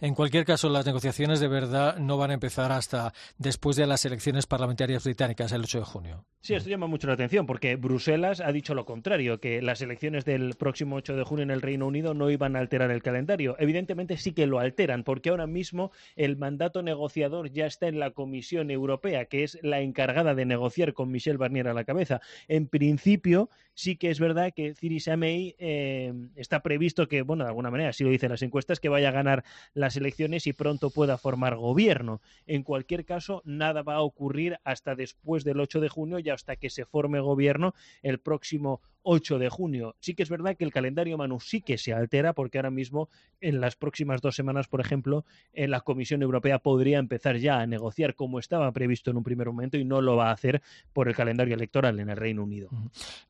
En 0.00 0.14
cualquier 0.14 0.44
caso, 0.44 0.68
las 0.68 0.86
negociaciones 0.86 1.40
de 1.40 1.48
verdad 1.48 1.98
no 1.98 2.16
van 2.16 2.30
a 2.30 2.34
empezar 2.34 2.72
hasta 2.72 3.12
después 3.38 3.76
de 3.76 3.86
las 3.86 4.04
elecciones 4.04 4.46
parlamentarias 4.46 5.04
británicas 5.04 5.52
el 5.52 5.62
8 5.62 5.78
de 5.78 5.84
junio. 5.84 6.24
Sí, 6.40 6.54
esto 6.54 6.68
llama 6.68 6.88
mucho 6.88 7.06
la 7.06 7.14
atención 7.14 7.46
porque 7.46 7.76
Bruselas 7.76 8.40
ha 8.40 8.50
dicho 8.50 8.74
lo 8.74 8.84
contrario, 8.84 9.38
que 9.38 9.62
las 9.62 9.80
elecciones 9.80 10.24
del 10.24 10.54
próximo 10.54 10.96
8 10.96 11.16
de 11.16 11.22
junio 11.22 11.44
en 11.44 11.50
el 11.50 11.62
Reino 11.62 11.86
Unido 11.86 12.14
no 12.14 12.30
iban 12.30 12.56
a 12.56 12.58
alterar 12.58 12.90
el 12.90 13.02
calendario. 13.02 13.54
Evidentemente 13.58 14.16
sí 14.16 14.32
que 14.32 14.46
lo 14.46 14.58
alteran 14.58 15.04
porque 15.04 15.30
ahora 15.30 15.46
mismo 15.46 15.92
el 16.16 16.36
mandato 16.36 16.82
negociador 16.82 17.50
ya 17.50 17.66
está 17.66 17.86
en 17.86 18.00
la 18.00 18.10
Comisión 18.10 18.70
Europea 18.70 18.81
Europea, 18.82 19.26
que 19.26 19.44
es 19.44 19.58
la 19.62 19.80
encargada 19.80 20.34
de 20.34 20.44
negociar 20.44 20.92
con 20.92 21.10
Michel 21.10 21.38
Barnier 21.38 21.68
a 21.68 21.74
la 21.74 21.84
cabeza. 21.84 22.20
En 22.48 22.68
principio, 22.68 23.50
sí 23.74 23.96
que 23.96 24.10
es 24.10 24.20
verdad 24.20 24.52
que 24.54 24.74
Theresa 24.74 25.16
May 25.16 25.54
eh, 25.58 26.12
está 26.36 26.62
previsto 26.62 27.08
que, 27.08 27.22
bueno, 27.22 27.44
de 27.44 27.50
alguna 27.50 27.70
manera, 27.70 27.90
así 27.90 28.04
lo 28.04 28.10
dicen 28.10 28.30
las 28.30 28.42
encuestas, 28.42 28.80
que 28.80 28.88
vaya 28.88 29.08
a 29.08 29.12
ganar 29.12 29.44
las 29.74 29.96
elecciones 29.96 30.46
y 30.46 30.52
pronto 30.52 30.90
pueda 30.90 31.18
formar 31.18 31.56
gobierno. 31.56 32.20
En 32.46 32.62
cualquier 32.62 33.04
caso, 33.04 33.42
nada 33.44 33.82
va 33.82 33.94
a 33.94 34.02
ocurrir 34.02 34.58
hasta 34.64 34.94
después 34.94 35.44
del 35.44 35.60
8 35.60 35.80
de 35.80 35.88
junio 35.88 36.18
y 36.18 36.30
hasta 36.30 36.56
que 36.56 36.70
se 36.70 36.84
forme 36.84 37.20
gobierno 37.20 37.74
el 38.02 38.18
próximo 38.18 38.80
8 39.02 39.38
de 39.38 39.48
junio. 39.48 39.96
Sí 40.00 40.14
que 40.14 40.22
es 40.22 40.30
verdad 40.30 40.56
que 40.56 40.64
el 40.64 40.72
calendario 40.72 41.18
Manu 41.18 41.40
sí 41.40 41.60
que 41.60 41.78
se 41.78 41.92
altera 41.92 42.32
porque 42.32 42.58
ahora 42.58 42.70
mismo 42.70 43.08
en 43.40 43.60
las 43.60 43.76
próximas 43.76 44.20
dos 44.20 44.34
semanas, 44.34 44.68
por 44.68 44.80
ejemplo, 44.80 45.24
en 45.52 45.70
la 45.70 45.80
Comisión 45.80 46.22
Europea 46.22 46.58
podría 46.58 46.98
empezar 46.98 47.36
ya 47.36 47.60
a 47.60 47.66
negociar 47.66 48.14
como 48.14 48.38
estaba 48.38 48.70
previsto 48.72 49.10
en 49.10 49.16
un 49.16 49.24
primer 49.24 49.48
momento 49.48 49.76
y 49.76 49.84
no 49.84 50.00
lo 50.00 50.16
va 50.16 50.30
a 50.30 50.32
hacer 50.32 50.62
por 50.92 51.08
el 51.08 51.14
calendario 51.14 51.54
electoral 51.54 52.00
en 52.00 52.10
el 52.10 52.16
Reino 52.16 52.42
Unido. 52.42 52.70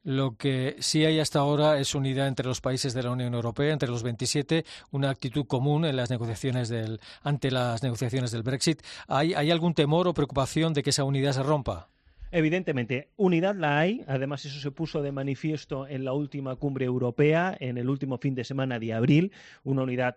Lo 0.03 0.37
que 0.37 0.77
sí 0.81 1.05
hay 1.05 1.19
hasta 1.21 1.41
ahora 1.41 1.79
es 1.79 1.95
unidad 1.95 2.29
entre 2.29 2.47
los 2.47 2.61
países 2.61 2.95
de 2.95 3.03
la 3.03 3.11
Unión 3.11 3.35
Europea, 3.35 3.73
entre 3.73 3.89
los 3.89 4.03
27, 4.03 4.65
una 4.91 5.11
actitud 5.11 5.47
común 5.47 5.85
en 5.85 5.97
las 5.97 6.11
negociaciones 6.11 6.69
del, 6.69 7.01
ante 7.23 7.51
las 7.51 7.83
negociaciones 7.83 8.31
del 8.31 8.43
Brexit. 8.43 8.83
¿Hay, 9.09 9.35
¿Hay 9.35 9.51
algún 9.51 9.75
temor 9.75 10.09
o 10.09 10.15
preocupación 10.15 10.73
de 10.73 10.83
que 10.83 10.91
esa 10.91 11.05
unidad 11.05 11.33
se 11.33 11.43
rompa? 11.43 11.92
Evidentemente, 12.35 13.11
unidad 13.17 13.55
la 13.55 13.79
hay, 13.79 14.03
además 14.07 14.47
eso 14.47 14.59
se 14.59 14.71
puso 14.71 15.03
de 15.03 15.13
manifiesto 15.13 15.87
en 15.87 16.03
la 16.03 16.15
última 16.15 16.57
cumbre 16.57 16.87
europea, 16.87 17.55
en 17.61 17.77
el 17.77 17.91
último 17.91 18.17
fin 18.17 18.35
de 18.35 18.43
semana 18.43 18.79
de 18.79 18.95
abril, 18.95 19.33
una 19.65 19.83
unidad 19.83 20.17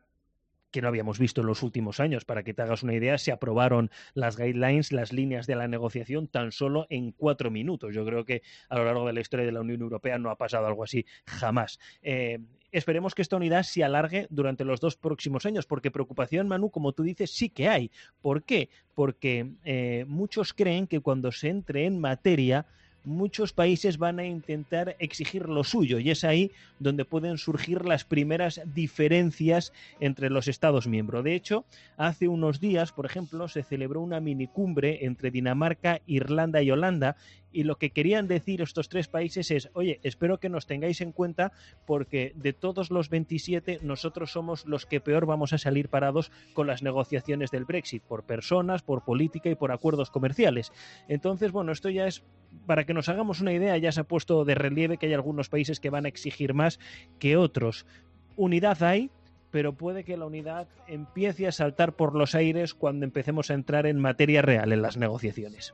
que 0.72 0.82
no 0.82 0.88
habíamos 0.88 1.20
visto 1.20 1.42
en 1.42 1.48
los 1.48 1.62
últimos 1.62 2.00
años. 2.00 2.24
Para 2.24 2.44
que 2.44 2.54
te 2.54 2.62
hagas 2.62 2.84
una 2.84 2.94
idea, 2.94 3.18
se 3.18 3.34
aprobaron 3.34 3.92
las 4.14 4.38
guidelines, 4.38 4.94
las 4.94 5.12
líneas 5.12 5.46
de 5.46 5.56
la 5.56 5.68
negociación, 5.68 6.30
tan 6.30 6.54
solo 6.54 6.88
en 6.90 7.12
cuatro 7.12 7.52
minutos. 7.52 7.94
Yo 7.94 8.06
creo 8.06 8.24
que 8.24 8.44
a 8.70 8.78
lo 8.78 8.86
largo 8.86 9.06
de 9.06 9.14
la 9.14 9.20
historia 9.20 9.46
de 9.46 9.52
la 9.52 9.60
Unión 9.60 9.82
Europea 9.82 10.18
no 10.18 10.30
ha 10.30 10.38
pasado 10.38 10.68
algo 10.68 10.86
así 10.86 11.06
jamás. 11.26 11.80
Eh, 12.02 12.40
esperemos 12.78 13.16
que 13.16 13.22
esta 13.22 13.38
unidad 13.38 13.64
se 13.64 13.84
alargue 13.84 14.28
durante 14.30 14.66
los 14.66 14.80
dos 14.80 14.98
próximos 14.98 15.46
años, 15.46 15.66
porque 15.66 15.92
preocupación, 15.92 16.48
Manu, 16.48 16.70
como 16.70 16.92
tú 16.92 17.04
dices, 17.04 17.32
sí 17.32 17.50
que 17.50 17.70
hay. 17.70 17.90
¿Por 18.22 18.44
qué? 18.44 18.70
Porque 18.94 19.52
eh, 19.64 20.06
muchos 20.08 20.54
creen 20.54 20.86
que 20.86 21.00
cuando 21.00 21.32
se 21.32 21.50
entre 21.50 21.86
en 21.86 22.00
materia 22.00 22.66
muchos 23.06 23.54
países 23.54 23.98
van 23.98 24.20
a 24.20 24.26
intentar 24.26 24.96
exigir 25.00 25.48
lo 25.48 25.64
suyo 25.64 26.00
y 26.00 26.10
es 26.10 26.24
ahí 26.24 26.52
donde 26.80 27.06
pueden 27.06 27.38
surgir 27.38 27.86
las 27.86 28.04
primeras 28.04 28.62
diferencias 28.74 29.72
entre 30.00 30.30
los 30.30 30.48
Estados 30.48 30.88
miembros. 30.88 31.24
De 31.24 31.36
hecho, 31.36 31.66
hace 31.98 32.28
unos 32.28 32.60
días, 32.60 32.92
por 32.92 33.06
ejemplo, 33.06 33.48
se 33.48 33.64
celebró 33.64 34.02
una 34.02 34.20
minicumbre 34.20 35.06
entre 35.06 35.32
Dinamarca, 35.32 36.02
Irlanda 36.08 36.62
y 36.62 36.72
Holanda 36.72 37.16
y 37.56 37.64
lo 37.64 37.78
que 37.78 37.92
querían 37.92 38.28
decir 38.28 38.62
estos 38.62 38.90
tres 38.90 39.08
países 39.08 39.50
es, 39.50 39.70
oye, 39.74 40.02
espero 40.04 40.40
que 40.40 40.50
nos 40.50 40.68
tengáis 40.68 41.00
en 41.00 41.14
cuenta 41.14 41.54
porque 41.86 42.34
de 42.36 42.52
todos 42.52 42.92
los 42.92 43.10
27 43.10 43.80
nosotros 43.82 44.34
somos 44.34 44.66
los 44.66 44.86
que 44.86 45.00
peor 45.00 45.26
vamos 45.26 45.54
a 45.54 45.58
salir 45.58 45.88
parados 45.88 46.34
con 46.54 46.68
las 46.68 46.84
negociaciones 46.84 47.52
del 47.52 47.64
Brexit, 47.64 48.04
por 48.04 48.24
personas, 48.24 48.82
por 48.82 49.06
política 49.06 49.50
y 49.50 49.56
por 49.56 49.72
acuerdos 49.72 50.12
comerciales. 50.12 50.74
Entonces, 51.08 51.54
bueno, 51.54 51.72
esto 51.72 51.90
ya 51.90 52.08
es, 52.08 52.24
para 52.66 52.84
que 52.84 52.94
nos 52.94 53.08
hagamos 53.08 53.40
una 53.40 53.54
idea, 53.54 53.78
ya 53.78 53.94
se 53.94 54.02
ha 54.02 54.04
puesto 54.04 54.44
de 54.44 54.56
relieve 54.56 54.98
que 54.98 55.06
hay 55.06 55.14
algunos 55.14 55.48
países 55.48 55.80
que 55.80 55.90
van 55.90 56.04
a 56.06 56.10
exigir 56.10 56.54
más 56.54 56.78
que 57.20 57.38
otros. 57.38 57.86
Unidad 58.36 58.84
hay, 58.84 59.12
pero 59.52 59.72
puede 59.72 60.04
que 60.04 60.18
la 60.18 60.26
unidad 60.26 60.68
empiece 60.88 61.48
a 61.48 61.54
saltar 61.54 61.94
por 61.94 62.16
los 62.16 62.36
aires 62.36 62.74
cuando 62.74 63.06
empecemos 63.06 63.50
a 63.50 63.54
entrar 63.54 63.86
en 63.86 63.98
materia 63.98 64.42
real 64.42 64.74
en 64.74 64.82
las 64.82 64.98
negociaciones. 64.98 65.74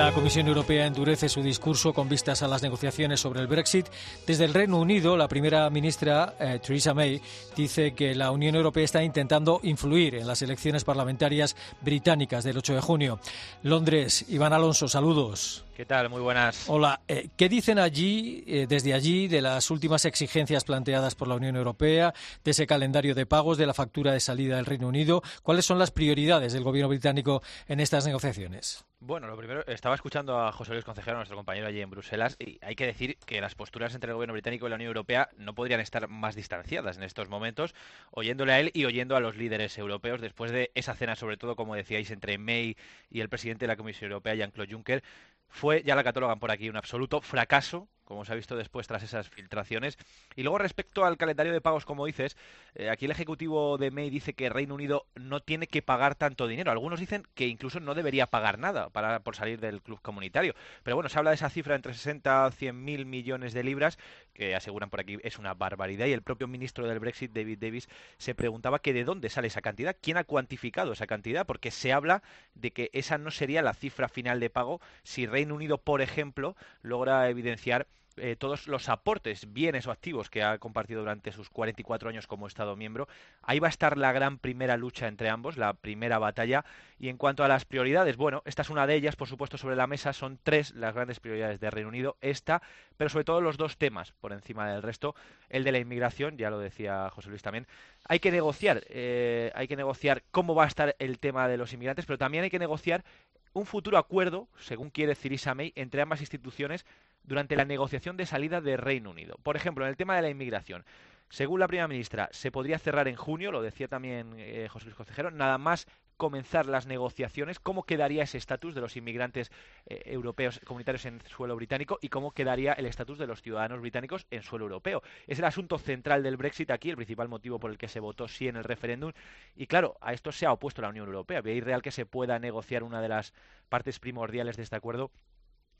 La 0.00 0.12
Comisión 0.12 0.48
Europea 0.48 0.86
endurece 0.86 1.28
su 1.28 1.42
discurso 1.42 1.92
con 1.92 2.08
vistas 2.08 2.42
a 2.42 2.48
las 2.48 2.62
negociaciones 2.62 3.20
sobre 3.20 3.40
el 3.40 3.48
Brexit. 3.48 3.86
Desde 4.26 4.44
el 4.46 4.54
Reino 4.54 4.78
Unido, 4.78 5.16
la 5.16 5.28
primera 5.28 5.68
ministra, 5.68 6.36
eh, 6.40 6.58
Theresa 6.58 6.94
May, 6.94 7.20
dice 7.54 7.92
que 7.92 8.14
la 8.14 8.30
Unión 8.30 8.54
Europea 8.54 8.84
está 8.84 9.02
intentando 9.02 9.60
influir 9.62 10.14
en 10.14 10.26
las 10.26 10.42
elecciones 10.42 10.84
parlamentarias 10.84 11.54
británicas 11.82 12.44
del 12.44 12.56
8 12.58 12.76
de 12.76 12.80
junio. 12.80 13.20
Londres, 13.62 14.24
Iván 14.28 14.52
Alonso, 14.52 14.88
saludos. 14.88 15.64
¿Qué 15.80 15.86
tal? 15.86 16.10
Muy 16.10 16.20
buenas. 16.20 16.68
Hola. 16.68 17.00
Eh, 17.08 17.30
¿Qué 17.38 17.48
dicen 17.48 17.78
allí, 17.78 18.44
eh, 18.46 18.66
desde 18.68 18.92
allí, 18.92 19.28
de 19.28 19.40
las 19.40 19.70
últimas 19.70 20.04
exigencias 20.04 20.62
planteadas 20.62 21.14
por 21.14 21.26
la 21.26 21.36
Unión 21.36 21.56
Europea, 21.56 22.12
de 22.44 22.50
ese 22.50 22.66
calendario 22.66 23.14
de 23.14 23.24
pagos, 23.24 23.56
de 23.56 23.64
la 23.64 23.72
factura 23.72 24.12
de 24.12 24.20
salida 24.20 24.56
del 24.56 24.66
Reino 24.66 24.88
Unido? 24.88 25.22
¿Cuáles 25.42 25.64
son 25.64 25.78
las 25.78 25.90
prioridades 25.90 26.52
del 26.52 26.64
gobierno 26.64 26.90
británico 26.90 27.42
en 27.66 27.80
estas 27.80 28.04
negociaciones? 28.04 28.84
Bueno, 29.02 29.28
lo 29.28 29.36
primero, 29.38 29.66
estaba 29.66 29.94
escuchando 29.94 30.38
a 30.38 30.52
José 30.52 30.74
Luis 30.74 30.84
Consejero, 30.84 31.16
nuestro 31.16 31.38
compañero 31.38 31.66
allí 31.66 31.80
en 31.80 31.88
Bruselas, 31.88 32.36
y 32.38 32.58
hay 32.60 32.74
que 32.74 32.84
decir 32.84 33.16
que 33.24 33.40
las 33.40 33.54
posturas 33.54 33.94
entre 33.94 34.10
el 34.10 34.16
gobierno 34.16 34.34
británico 34.34 34.66
y 34.66 34.68
la 34.68 34.76
Unión 34.76 34.88
Europea 34.88 35.30
no 35.38 35.54
podrían 35.54 35.80
estar 35.80 36.06
más 36.08 36.34
distanciadas 36.34 36.98
en 36.98 37.04
estos 37.04 37.30
momentos, 37.30 37.74
oyéndole 38.10 38.52
a 38.52 38.60
él 38.60 38.70
y 38.74 38.84
oyendo 38.84 39.16
a 39.16 39.20
los 39.20 39.38
líderes 39.38 39.78
europeos 39.78 40.20
después 40.20 40.52
de 40.52 40.70
esa 40.74 40.94
cena, 40.94 41.16
sobre 41.16 41.38
todo, 41.38 41.56
como 41.56 41.74
decíais, 41.74 42.10
entre 42.10 42.36
May 42.36 42.76
y 43.08 43.20
el 43.22 43.30
presidente 43.30 43.64
de 43.64 43.68
la 43.68 43.76
Comisión 43.76 44.10
Europea, 44.10 44.34
Jean-Claude 44.34 44.70
Juncker, 44.70 45.02
fue, 45.50 45.69
ya 45.72 45.94
la 45.94 46.04
catalogan 46.04 46.38
por 46.38 46.50
aquí, 46.50 46.68
un 46.68 46.76
absoluto 46.76 47.20
fracaso 47.20 47.88
como 48.10 48.24
se 48.24 48.32
ha 48.32 48.34
visto 48.34 48.56
después 48.56 48.88
tras 48.88 49.04
esas 49.04 49.28
filtraciones. 49.28 49.96
Y 50.34 50.42
luego 50.42 50.58
respecto 50.58 51.04
al 51.04 51.16
calendario 51.16 51.52
de 51.52 51.60
pagos, 51.60 51.84
como 51.84 52.06
dices, 52.06 52.36
eh, 52.74 52.90
aquí 52.90 53.04
el 53.04 53.12
ejecutivo 53.12 53.78
de 53.78 53.92
May 53.92 54.10
dice 54.10 54.34
que 54.34 54.48
Reino 54.48 54.74
Unido 54.74 55.06
no 55.14 55.38
tiene 55.38 55.68
que 55.68 55.80
pagar 55.80 56.16
tanto 56.16 56.48
dinero. 56.48 56.72
Algunos 56.72 56.98
dicen 56.98 57.22
que 57.34 57.46
incluso 57.46 57.78
no 57.78 57.94
debería 57.94 58.26
pagar 58.26 58.58
nada 58.58 58.90
para, 58.90 59.20
por 59.20 59.36
salir 59.36 59.60
del 59.60 59.80
club 59.80 60.00
comunitario. 60.02 60.56
Pero 60.82 60.96
bueno, 60.96 61.08
se 61.08 61.18
habla 61.18 61.30
de 61.30 61.36
esa 61.36 61.50
cifra 61.50 61.76
entre 61.76 61.94
60 61.94 62.48
y 62.48 62.56
100 62.56 62.84
mil 62.84 63.06
millones 63.06 63.52
de 63.52 63.62
libras, 63.62 63.96
que 64.34 64.56
aseguran 64.56 64.90
por 64.90 64.98
aquí 64.98 65.18
es 65.22 65.38
una 65.38 65.54
barbaridad. 65.54 66.06
Y 66.06 66.12
el 66.12 66.22
propio 66.22 66.48
ministro 66.48 66.88
del 66.88 66.98
Brexit, 66.98 67.30
David 67.30 67.58
Davis, 67.60 67.88
se 68.18 68.34
preguntaba 68.34 68.80
que 68.80 68.92
de 68.92 69.04
dónde 69.04 69.30
sale 69.30 69.46
esa 69.46 69.62
cantidad, 69.62 69.96
quién 70.00 70.16
ha 70.16 70.24
cuantificado 70.24 70.92
esa 70.92 71.06
cantidad, 71.06 71.46
porque 71.46 71.70
se 71.70 71.92
habla 71.92 72.24
de 72.54 72.72
que 72.72 72.90
esa 72.92 73.18
no 73.18 73.30
sería 73.30 73.62
la 73.62 73.72
cifra 73.72 74.08
final 74.08 74.40
de 74.40 74.50
pago 74.50 74.80
si 75.04 75.26
Reino 75.26 75.54
Unido, 75.54 75.78
por 75.78 76.02
ejemplo, 76.02 76.56
logra 76.82 77.28
evidenciar 77.28 77.86
eh, 78.20 78.36
todos 78.36 78.68
los 78.68 78.88
aportes, 78.88 79.52
bienes 79.52 79.86
o 79.86 79.90
activos 79.90 80.30
que 80.30 80.42
ha 80.42 80.58
compartido 80.58 81.00
durante 81.00 81.32
sus 81.32 81.50
44 81.50 82.08
años 82.08 82.26
como 82.26 82.46
Estado 82.46 82.76
miembro. 82.76 83.08
Ahí 83.42 83.58
va 83.58 83.68
a 83.68 83.70
estar 83.70 83.96
la 83.96 84.12
gran 84.12 84.38
primera 84.38 84.76
lucha 84.76 85.08
entre 85.08 85.28
ambos, 85.28 85.56
la 85.56 85.74
primera 85.74 86.18
batalla. 86.18 86.64
Y 86.98 87.08
en 87.08 87.16
cuanto 87.16 87.44
a 87.44 87.48
las 87.48 87.64
prioridades, 87.64 88.16
bueno, 88.16 88.42
esta 88.44 88.62
es 88.62 88.70
una 88.70 88.86
de 88.86 88.94
ellas, 88.94 89.16
por 89.16 89.28
supuesto, 89.28 89.58
sobre 89.58 89.76
la 89.76 89.86
mesa. 89.86 90.12
Son 90.12 90.38
tres 90.42 90.74
las 90.74 90.94
grandes 90.94 91.18
prioridades 91.18 91.58
de 91.58 91.70
Reino 91.70 91.88
Unido. 91.88 92.16
Esta, 92.20 92.62
pero 92.96 93.08
sobre 93.08 93.24
todo 93.24 93.40
los 93.40 93.56
dos 93.56 93.78
temas 93.78 94.12
por 94.20 94.32
encima 94.32 94.70
del 94.70 94.82
resto. 94.82 95.14
El 95.48 95.64
de 95.64 95.72
la 95.72 95.78
inmigración, 95.78 96.36
ya 96.36 96.50
lo 96.50 96.58
decía 96.58 97.10
José 97.10 97.30
Luis 97.30 97.42
también. 97.42 97.66
Hay 98.04 98.20
que 98.20 98.30
negociar, 98.30 98.84
eh, 98.88 99.50
hay 99.54 99.66
que 99.66 99.76
negociar 99.76 100.22
cómo 100.30 100.54
va 100.54 100.64
a 100.64 100.68
estar 100.68 100.94
el 100.98 101.18
tema 101.18 101.48
de 101.48 101.56
los 101.56 101.72
inmigrantes, 101.72 102.06
pero 102.06 102.18
también 102.18 102.44
hay 102.44 102.50
que 102.50 102.58
negociar 102.58 103.04
un 103.52 103.66
futuro 103.66 103.98
acuerdo, 103.98 104.48
según 104.58 104.90
quiere 104.90 105.14
Theresa 105.14 105.54
May, 105.54 105.72
entre 105.76 106.02
ambas 106.02 106.20
instituciones 106.20 106.84
durante 107.22 107.56
la 107.56 107.64
negociación 107.64 108.16
de 108.16 108.26
salida 108.26 108.60
de 108.60 108.76
Reino 108.76 109.10
Unido. 109.10 109.36
Por 109.42 109.56
ejemplo, 109.56 109.84
en 109.84 109.90
el 109.90 109.96
tema 109.96 110.16
de 110.16 110.22
la 110.22 110.30
inmigración. 110.30 110.84
Según 111.28 111.60
la 111.60 111.68
primera 111.68 111.88
ministra, 111.88 112.28
se 112.32 112.50
podría 112.50 112.78
cerrar 112.78 113.06
en 113.06 113.16
junio, 113.16 113.52
lo 113.52 113.62
decía 113.62 113.88
también 113.88 114.34
eh, 114.36 114.66
José 114.68 114.86
Luis 114.86 114.96
Consejero, 114.96 115.30
nada 115.30 115.58
más 115.58 115.86
comenzar 116.20 116.66
las 116.66 116.86
negociaciones, 116.86 117.58
cómo 117.58 117.84
quedaría 117.84 118.24
ese 118.24 118.36
estatus 118.36 118.74
de 118.74 118.82
los 118.82 118.94
inmigrantes 118.94 119.50
eh, 119.86 120.02
europeos 120.04 120.60
comunitarios 120.66 121.06
en 121.06 121.22
suelo 121.26 121.56
británico 121.56 121.98
y 122.02 122.10
cómo 122.10 122.32
quedaría 122.32 122.74
el 122.74 122.84
estatus 122.84 123.18
de 123.18 123.26
los 123.26 123.40
ciudadanos 123.40 123.80
británicos 123.80 124.26
en 124.30 124.42
suelo 124.42 124.66
europeo. 124.66 125.02
Es 125.26 125.38
el 125.38 125.46
asunto 125.46 125.78
central 125.78 126.22
del 126.22 126.36
Brexit 126.36 126.72
aquí, 126.72 126.90
el 126.90 126.96
principal 126.96 127.30
motivo 127.30 127.58
por 127.58 127.70
el 127.70 127.78
que 127.78 127.88
se 127.88 128.00
votó 128.00 128.28
sí 128.28 128.48
en 128.48 128.56
el 128.56 128.64
referéndum. 128.64 129.12
Y 129.56 129.66
claro, 129.66 129.96
a 130.02 130.12
esto 130.12 130.30
se 130.30 130.44
ha 130.44 130.52
opuesto 130.52 130.82
la 130.82 130.90
Unión 130.90 131.06
Europea. 131.06 131.40
¿Veis 131.40 131.64
real 131.64 131.80
que 131.80 131.90
se 131.90 132.04
pueda 132.04 132.38
negociar 132.38 132.82
una 132.82 133.00
de 133.00 133.08
las 133.08 133.32
partes 133.70 133.98
primordiales 133.98 134.58
de 134.58 134.64
este 134.64 134.76
acuerdo 134.76 135.10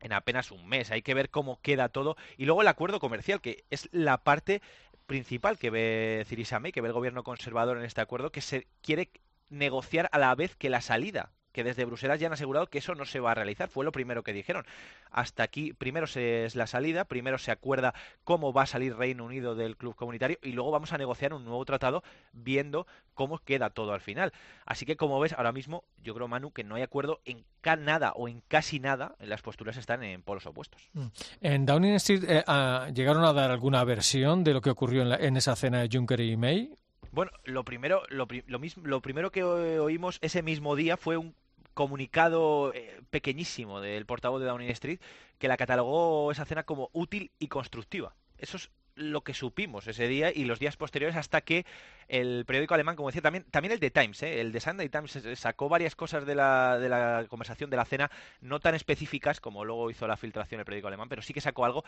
en 0.00 0.14
apenas 0.14 0.50
un 0.52 0.66
mes. 0.66 0.90
Hay 0.90 1.02
que 1.02 1.12
ver 1.12 1.28
cómo 1.28 1.60
queda 1.60 1.90
todo. 1.90 2.16
Y 2.38 2.46
luego 2.46 2.62
el 2.62 2.68
acuerdo 2.68 2.98
comercial, 2.98 3.42
que 3.42 3.64
es 3.68 3.90
la 3.92 4.24
parte 4.24 4.62
principal 5.04 5.58
que 5.58 5.68
ve 5.68 6.24
Theresa 6.26 6.62
que 6.72 6.80
ve 6.80 6.88
el 6.88 6.94
gobierno 6.94 7.24
conservador 7.24 7.76
en 7.76 7.84
este 7.84 8.00
acuerdo, 8.00 8.32
que 8.32 8.40
se 8.40 8.66
quiere 8.80 9.10
negociar 9.50 10.08
a 10.12 10.18
la 10.18 10.34
vez 10.34 10.56
que 10.56 10.70
la 10.70 10.80
salida 10.80 11.32
que 11.52 11.64
desde 11.64 11.84
Bruselas 11.84 12.20
ya 12.20 12.28
han 12.28 12.32
asegurado 12.32 12.68
que 12.68 12.78
eso 12.78 12.94
no 12.94 13.04
se 13.04 13.20
va 13.20 13.32
a 13.32 13.34
realizar. 13.34 13.68
Fue 13.68 13.84
lo 13.84 13.92
primero 13.92 14.22
que 14.22 14.32
dijeron. 14.32 14.64
Hasta 15.10 15.42
aquí, 15.42 15.72
primero 15.72 16.06
se 16.06 16.44
es 16.44 16.54
la 16.54 16.66
salida, 16.66 17.04
primero 17.04 17.38
se 17.38 17.50
acuerda 17.50 17.94
cómo 18.24 18.52
va 18.52 18.62
a 18.62 18.66
salir 18.66 18.96
Reino 18.96 19.24
Unido 19.24 19.54
del 19.54 19.76
club 19.76 19.94
comunitario 19.94 20.38
y 20.42 20.52
luego 20.52 20.70
vamos 20.70 20.92
a 20.92 20.98
negociar 20.98 21.34
un 21.34 21.44
nuevo 21.44 21.64
tratado 21.64 22.02
viendo 22.32 22.86
cómo 23.14 23.38
queda 23.38 23.70
todo 23.70 23.92
al 23.92 24.00
final. 24.00 24.32
Así 24.64 24.86
que, 24.86 24.96
como 24.96 25.18
ves, 25.18 25.32
ahora 25.32 25.52
mismo 25.52 25.84
yo 26.02 26.14
creo, 26.14 26.28
Manu, 26.28 26.52
que 26.52 26.64
no 26.64 26.76
hay 26.76 26.82
acuerdo 26.82 27.20
en 27.24 27.44
nada 27.80 28.12
o 28.12 28.28
en 28.28 28.42
casi 28.48 28.80
nada. 28.80 29.16
Las 29.18 29.42
posturas 29.42 29.76
están 29.76 30.02
en 30.02 30.22
polos 30.22 30.46
opuestos. 30.46 30.88
Mm. 30.94 31.06
En 31.40 31.66
Downing 31.66 31.94
Street 31.94 32.24
eh, 32.26 32.44
ah, 32.46 32.88
llegaron 32.94 33.24
a 33.24 33.32
dar 33.32 33.50
alguna 33.50 33.84
versión 33.84 34.44
de 34.44 34.54
lo 34.54 34.60
que 34.60 34.70
ocurrió 34.70 35.02
en, 35.02 35.12
en 35.12 35.36
esa 35.36 35.56
cena 35.56 35.80
de 35.80 35.88
Juncker 35.92 36.20
y 36.20 36.36
May. 36.36 36.72
Bueno, 37.12 37.32
lo 37.44 37.64
primero, 37.64 38.02
lo, 38.08 38.26
mismo, 38.58 38.86
lo 38.86 39.00
primero 39.00 39.30
que 39.32 39.42
oímos 39.42 40.18
ese 40.22 40.42
mismo 40.42 40.76
día 40.76 40.96
fue 40.96 41.16
un 41.16 41.34
comunicado 41.74 42.72
eh, 42.74 43.00
pequeñísimo 43.10 43.80
del 43.80 44.06
portavoz 44.06 44.40
de 44.40 44.46
Downing 44.46 44.70
Street 44.70 45.00
que 45.38 45.48
la 45.48 45.56
catalogó 45.56 46.30
esa 46.30 46.44
cena 46.44 46.62
como 46.62 46.90
útil 46.92 47.30
y 47.38 47.48
constructiva. 47.48 48.14
Eso 48.38 48.56
es 48.56 48.70
lo 48.94 49.22
que 49.22 49.34
supimos 49.34 49.86
ese 49.86 50.08
día 50.08 50.32
y 50.34 50.44
los 50.44 50.58
días 50.58 50.76
posteriores 50.76 51.16
hasta 51.16 51.40
que 51.40 51.64
el 52.08 52.44
periódico 52.44 52.74
alemán, 52.74 52.96
como 52.96 53.08
decía, 53.08 53.22
también, 53.22 53.44
también 53.50 53.72
el 53.72 53.80
The 53.80 53.90
Times, 53.90 54.22
¿eh? 54.22 54.40
el 54.40 54.52
The 54.52 54.60
Sunday 54.60 54.88
Times 54.88 55.18
sacó 55.34 55.68
varias 55.68 55.94
cosas 55.94 56.26
de 56.26 56.34
la, 56.34 56.78
de 56.78 56.88
la 56.88 57.26
conversación 57.28 57.70
de 57.70 57.76
la 57.76 57.84
cena, 57.84 58.10
no 58.40 58.60
tan 58.60 58.74
específicas 58.74 59.40
como 59.40 59.64
luego 59.64 59.90
hizo 59.90 60.06
la 60.06 60.16
filtración 60.16 60.60
el 60.60 60.64
periódico 60.64 60.88
alemán, 60.88 61.08
pero 61.08 61.22
sí 61.22 61.32
que 61.32 61.40
sacó 61.40 61.64
algo 61.64 61.84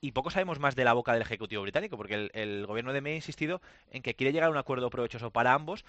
y 0.00 0.12
poco 0.12 0.30
sabemos 0.30 0.58
más 0.58 0.76
de 0.76 0.84
la 0.84 0.94
boca 0.94 1.12
del 1.12 1.22
Ejecutivo 1.22 1.62
británico, 1.62 1.96
porque 1.96 2.14
el, 2.14 2.30
el 2.32 2.66
gobierno 2.66 2.92
de 2.92 3.02
May 3.02 3.12
ha 3.12 3.16
insistido 3.16 3.60
en 3.90 4.02
que 4.02 4.14
quiere 4.14 4.32
llegar 4.32 4.48
a 4.48 4.52
un 4.52 4.56
acuerdo 4.56 4.88
provechoso 4.88 5.30
para 5.30 5.52
ambos, 5.52 5.84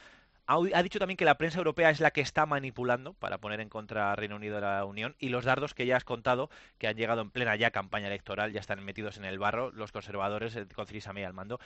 ha 0.74 0.84
dicho 0.84 1.00
también 1.00 1.18
que 1.18 1.26
la 1.26 1.38
prensa 1.38 1.58
europea 1.58 1.90
es 1.90 2.00
la 2.00 2.12
que 2.12 2.22
está 2.22 2.46
manipulando 2.46 3.14
para 3.14 3.38
poner 3.38 3.60
en 3.62 3.70
contra 3.70 4.12
a 4.12 4.16
Reino 4.16 4.36
Unido 4.36 4.56
de 4.56 4.62
la 4.62 4.86
Unión 4.86 5.16
y 5.20 5.30
los 5.30 5.46
dardos 5.46 5.74
que 5.74 5.86
ya 5.86 5.98
has 5.98 6.04
contado, 6.04 6.50
que 6.78 6.88
han 6.88 6.96
llegado 6.96 7.22
en 7.22 7.32
plena 7.32 7.56
ya 7.56 7.72
campaña 7.72 8.08
electoral, 8.08 8.52
ya 8.52 8.60
están 8.60 8.84
metidos 8.84 9.18
en 9.18 9.26
el 9.26 9.40
barro 9.40 9.72
los 9.72 9.92
conservadores 9.92 10.56
eh, 10.56 10.66
con 10.74 10.86
Theresa 10.86 11.14
May 11.14 11.24
al 11.24 11.34
mando, 11.34 11.60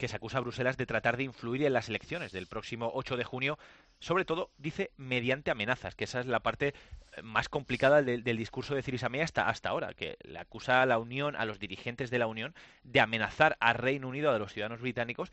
que 0.00 0.08
se 0.08 0.16
acusa 0.16 0.38
a 0.38 0.40
Bruselas 0.40 0.76
de 0.78 0.86
tratar 0.86 1.18
de 1.18 1.24
influir 1.24 1.64
en 1.64 1.74
las 1.74 1.88
elecciones 1.88 2.32
del 2.32 2.46
próximo 2.46 2.90
8 2.94 3.16
de 3.18 3.24
junio, 3.24 3.58
sobre 3.98 4.24
todo, 4.24 4.50
dice, 4.56 4.92
mediante 4.96 5.50
amenazas, 5.50 5.94
que 5.94 6.04
esa 6.04 6.20
es 6.20 6.26
la 6.26 6.40
parte 6.40 6.68
eh, 6.68 7.22
más 7.22 7.50
complicada 7.50 8.02
del, 8.02 8.24
discurso 8.24 8.74
de 8.74 8.82
Theresa 8.82 9.10
May 9.10 9.20
hasta, 9.20 9.48
hasta 9.48 9.68
ahora, 9.68 9.92
que 9.92 10.16
le 10.22 10.38
acusa 10.38 10.80
a 10.80 10.86
la 10.86 10.98
Unión, 10.98 11.36
a 11.36 11.44
los 11.44 11.58
dirigentes 11.58 12.10
de 12.10 12.18
la 12.18 12.26
Unión, 12.26 12.54
de 12.82 13.00
amenazar 13.00 13.58
a 13.60 13.74
Reino 13.74 14.08
Unido, 14.08 14.30
a 14.30 14.38
los 14.38 14.52
ciudadanos 14.52 14.80
británicos, 14.80 15.30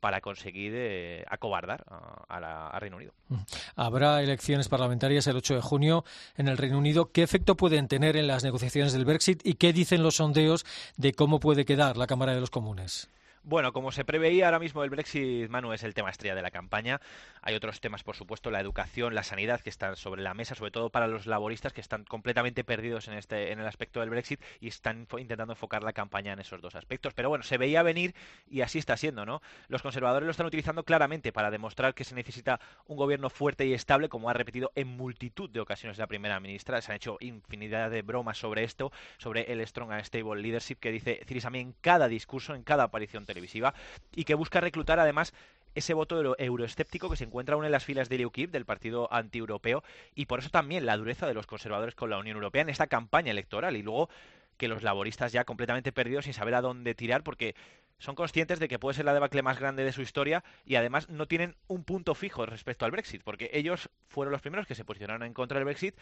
para 0.00 0.20
conseguir 0.20 0.72
eh, 0.74 1.24
acobardar 1.28 1.84
a, 2.28 2.78
Reino 2.80 2.96
Unido. 2.96 3.12
Mm. 3.28 3.36
Habrá 3.76 4.22
elecciones 4.22 4.68
parlamentarias 4.68 5.26
el 5.26 5.36
8 5.36 5.56
de 5.56 5.60
junio 5.60 6.04
en 6.36 6.48
el 6.48 6.56
Reino 6.56 6.78
Unido. 6.78 7.12
¿Qué 7.12 7.22
efecto 7.22 7.56
pueden 7.56 7.88
tener 7.88 8.16
en 8.16 8.26
las 8.26 8.42
negociaciones 8.42 8.92
del 8.92 9.04
Brexit 9.04 9.46
y 9.46 9.54
qué 9.54 9.72
dicen 9.72 10.02
los 10.02 10.16
sondeos 10.16 10.64
de 10.96 11.12
cómo 11.12 11.40
puede 11.40 11.64
quedar 11.64 11.96
la 11.96 12.06
Cámara 12.06 12.34
de 12.34 12.40
los 12.40 12.50
Comunes? 12.50 13.08
Bueno, 13.42 13.72
como 13.72 13.90
se 13.90 14.04
preveía 14.04 14.44
ahora 14.44 14.58
mismo 14.58 14.84
el 14.84 14.90
Brexit, 14.90 15.48
Manu, 15.48 15.72
es 15.72 15.82
el 15.82 15.94
tema 15.94 16.10
estrella 16.10 16.34
de 16.34 16.42
la 16.42 16.50
campaña. 16.50 17.00
Hay 17.40 17.54
otros 17.54 17.80
temas, 17.80 18.02
por 18.02 18.14
supuesto, 18.14 18.50
la 18.50 18.60
educación, 18.60 19.14
la 19.14 19.22
sanidad, 19.22 19.62
que 19.62 19.70
están 19.70 19.96
sobre 19.96 20.20
la 20.20 20.34
mesa, 20.34 20.54
sobre 20.54 20.70
todo 20.70 20.90
para 20.90 21.08
los 21.08 21.24
laboristas 21.24 21.72
que 21.72 21.80
están 21.80 22.04
completamente 22.04 22.64
perdidos 22.64 23.08
en 23.08 23.14
este, 23.14 23.50
en 23.50 23.58
el 23.58 23.66
aspecto 23.66 24.00
del 24.00 24.10
Brexit 24.10 24.42
y 24.60 24.68
están 24.68 25.08
intentando 25.18 25.54
enfocar 25.54 25.82
la 25.82 25.94
campaña 25.94 26.34
en 26.34 26.38
esos 26.38 26.60
dos 26.60 26.74
aspectos. 26.74 27.14
Pero 27.14 27.30
bueno, 27.30 27.42
se 27.42 27.56
veía 27.56 27.82
venir 27.82 28.14
y 28.46 28.60
así 28.60 28.78
está 28.78 28.98
siendo, 28.98 29.24
¿no? 29.24 29.40
Los 29.68 29.80
conservadores 29.80 30.26
lo 30.26 30.32
están 30.32 30.46
utilizando 30.46 30.84
claramente 30.84 31.32
para 31.32 31.50
demostrar 31.50 31.94
que 31.94 32.04
se 32.04 32.14
necesita 32.14 32.60
un 32.86 32.98
gobierno 32.98 33.30
fuerte 33.30 33.64
y 33.64 33.72
estable, 33.72 34.10
como 34.10 34.28
ha 34.28 34.34
repetido 34.34 34.70
en 34.74 34.88
multitud 34.88 35.48
de 35.48 35.60
ocasiones 35.60 35.96
la 35.96 36.06
primera 36.06 36.38
ministra. 36.40 36.82
Se 36.82 36.92
han 36.92 36.96
hecho 36.96 37.16
infinidad 37.20 37.90
de 37.90 38.02
bromas 38.02 38.36
sobre 38.36 38.64
esto, 38.64 38.92
sobre 39.16 39.50
el 39.50 39.66
Strong 39.66 39.92
and 39.92 40.04
Stable 40.04 40.42
Leadership 40.42 40.76
que 40.76 40.92
dice 40.92 41.22
Theresa 41.26 41.48
May 41.48 41.62
en 41.62 41.74
cada 41.80 42.06
discurso, 42.06 42.54
en 42.54 42.64
cada 42.64 42.84
aparición 42.84 43.24
televisiva 43.30 43.74
y 44.14 44.24
que 44.24 44.34
busca 44.34 44.60
reclutar 44.60 44.98
además 45.00 45.32
ese 45.74 45.94
voto 45.94 46.36
euroescéptico 46.38 47.08
que 47.08 47.16
se 47.16 47.24
encuentra 47.24 47.54
aún 47.54 47.64
en 47.64 47.72
las 47.72 47.84
filas 47.84 48.08
del 48.08 48.26
UKIP, 48.26 48.50
del 48.50 48.64
partido 48.64 49.12
antieuropeo, 49.12 49.84
y 50.14 50.26
por 50.26 50.40
eso 50.40 50.50
también 50.50 50.84
la 50.84 50.96
dureza 50.96 51.26
de 51.26 51.34
los 51.34 51.46
conservadores 51.46 51.94
con 51.94 52.10
la 52.10 52.18
Unión 52.18 52.36
Europea 52.36 52.62
en 52.62 52.70
esta 52.70 52.88
campaña 52.88 53.30
electoral. 53.30 53.76
Y 53.76 53.82
luego 53.82 54.08
que 54.56 54.68
los 54.68 54.82
laboristas 54.82 55.32
ya 55.32 55.44
completamente 55.44 55.90
perdidos 55.90 56.26
sin 56.26 56.34
saber 56.34 56.54
a 56.54 56.60
dónde 56.60 56.94
tirar, 56.94 57.22
porque 57.22 57.54
son 58.00 58.16
conscientes 58.16 58.58
de 58.58 58.66
que 58.66 58.78
puede 58.78 58.96
ser 58.96 59.04
la 59.04 59.14
debacle 59.14 59.42
más 59.42 59.60
grande 59.60 59.84
de 59.84 59.92
su 59.92 60.02
historia 60.02 60.42
y 60.64 60.74
además 60.74 61.08
no 61.08 61.26
tienen 61.26 61.54
un 61.68 61.84
punto 61.84 62.14
fijo 62.14 62.44
respecto 62.46 62.84
al 62.84 62.90
Brexit, 62.90 63.22
porque 63.22 63.50
ellos 63.52 63.90
fueron 64.08 64.32
los 64.32 64.40
primeros 64.40 64.66
que 64.66 64.74
se 64.74 64.84
posicionaron 64.84 65.22
en 65.22 65.34
contra 65.34 65.58
del 65.58 65.66
Brexit, 65.66 65.94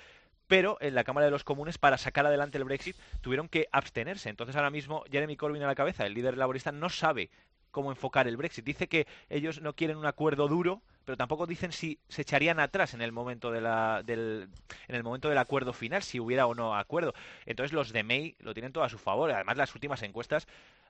pero 0.46 0.78
en 0.80 0.94
la 0.94 1.04
Cámara 1.04 1.26
de 1.26 1.30
los 1.30 1.44
Comunes 1.44 1.76
para 1.76 1.98
sacar 1.98 2.24
adelante 2.24 2.56
el 2.56 2.64
Brexit 2.64 2.96
tuvieron 3.20 3.48
que 3.48 3.68
abstenerse. 3.72 4.30
Entonces 4.30 4.56
ahora 4.56 4.70
mismo 4.70 5.04
Jeremy 5.10 5.36
Corbyn 5.36 5.62
a 5.62 5.66
la 5.66 5.74
cabeza, 5.74 6.06
el 6.06 6.14
líder 6.14 6.38
laborista, 6.38 6.72
no 6.72 6.88
sabe 6.88 7.30
cómo 7.70 7.90
enfocar 7.90 8.28
el 8.28 8.36
Brexit. 8.36 8.64
Dice 8.64 8.88
que 8.88 9.06
ellos 9.28 9.60
no 9.60 9.74
quieren 9.74 9.96
un 9.96 10.06
acuerdo 10.06 10.48
duro, 10.48 10.80
pero 11.04 11.16
tampoco 11.16 11.46
dicen 11.46 11.72
si 11.72 11.98
se 12.08 12.22
echarían 12.22 12.60
atrás 12.60 12.94
en 12.94 13.02
el 13.02 13.12
momento 13.12 13.50
de 13.50 13.60
la, 13.60 14.02
del, 14.04 14.48
en 14.88 14.94
el 14.94 15.02
momento 15.02 15.28
del 15.28 15.38
acuerdo 15.38 15.72
final, 15.72 16.02
si 16.02 16.20
hubiera 16.20 16.46
o 16.46 16.54
no 16.54 16.76
acuerdo. 16.76 17.14
Entonces 17.46 17.72
los 17.72 17.92
de 17.92 18.02
May 18.02 18.36
lo 18.40 18.54
tienen 18.54 18.72
todo 18.72 18.84
a 18.84 18.88
su 18.88 18.98
favor. 18.98 19.30
Además 19.30 19.56
las 19.56 19.74
últimas 19.74 20.02
encuestas 20.02 20.46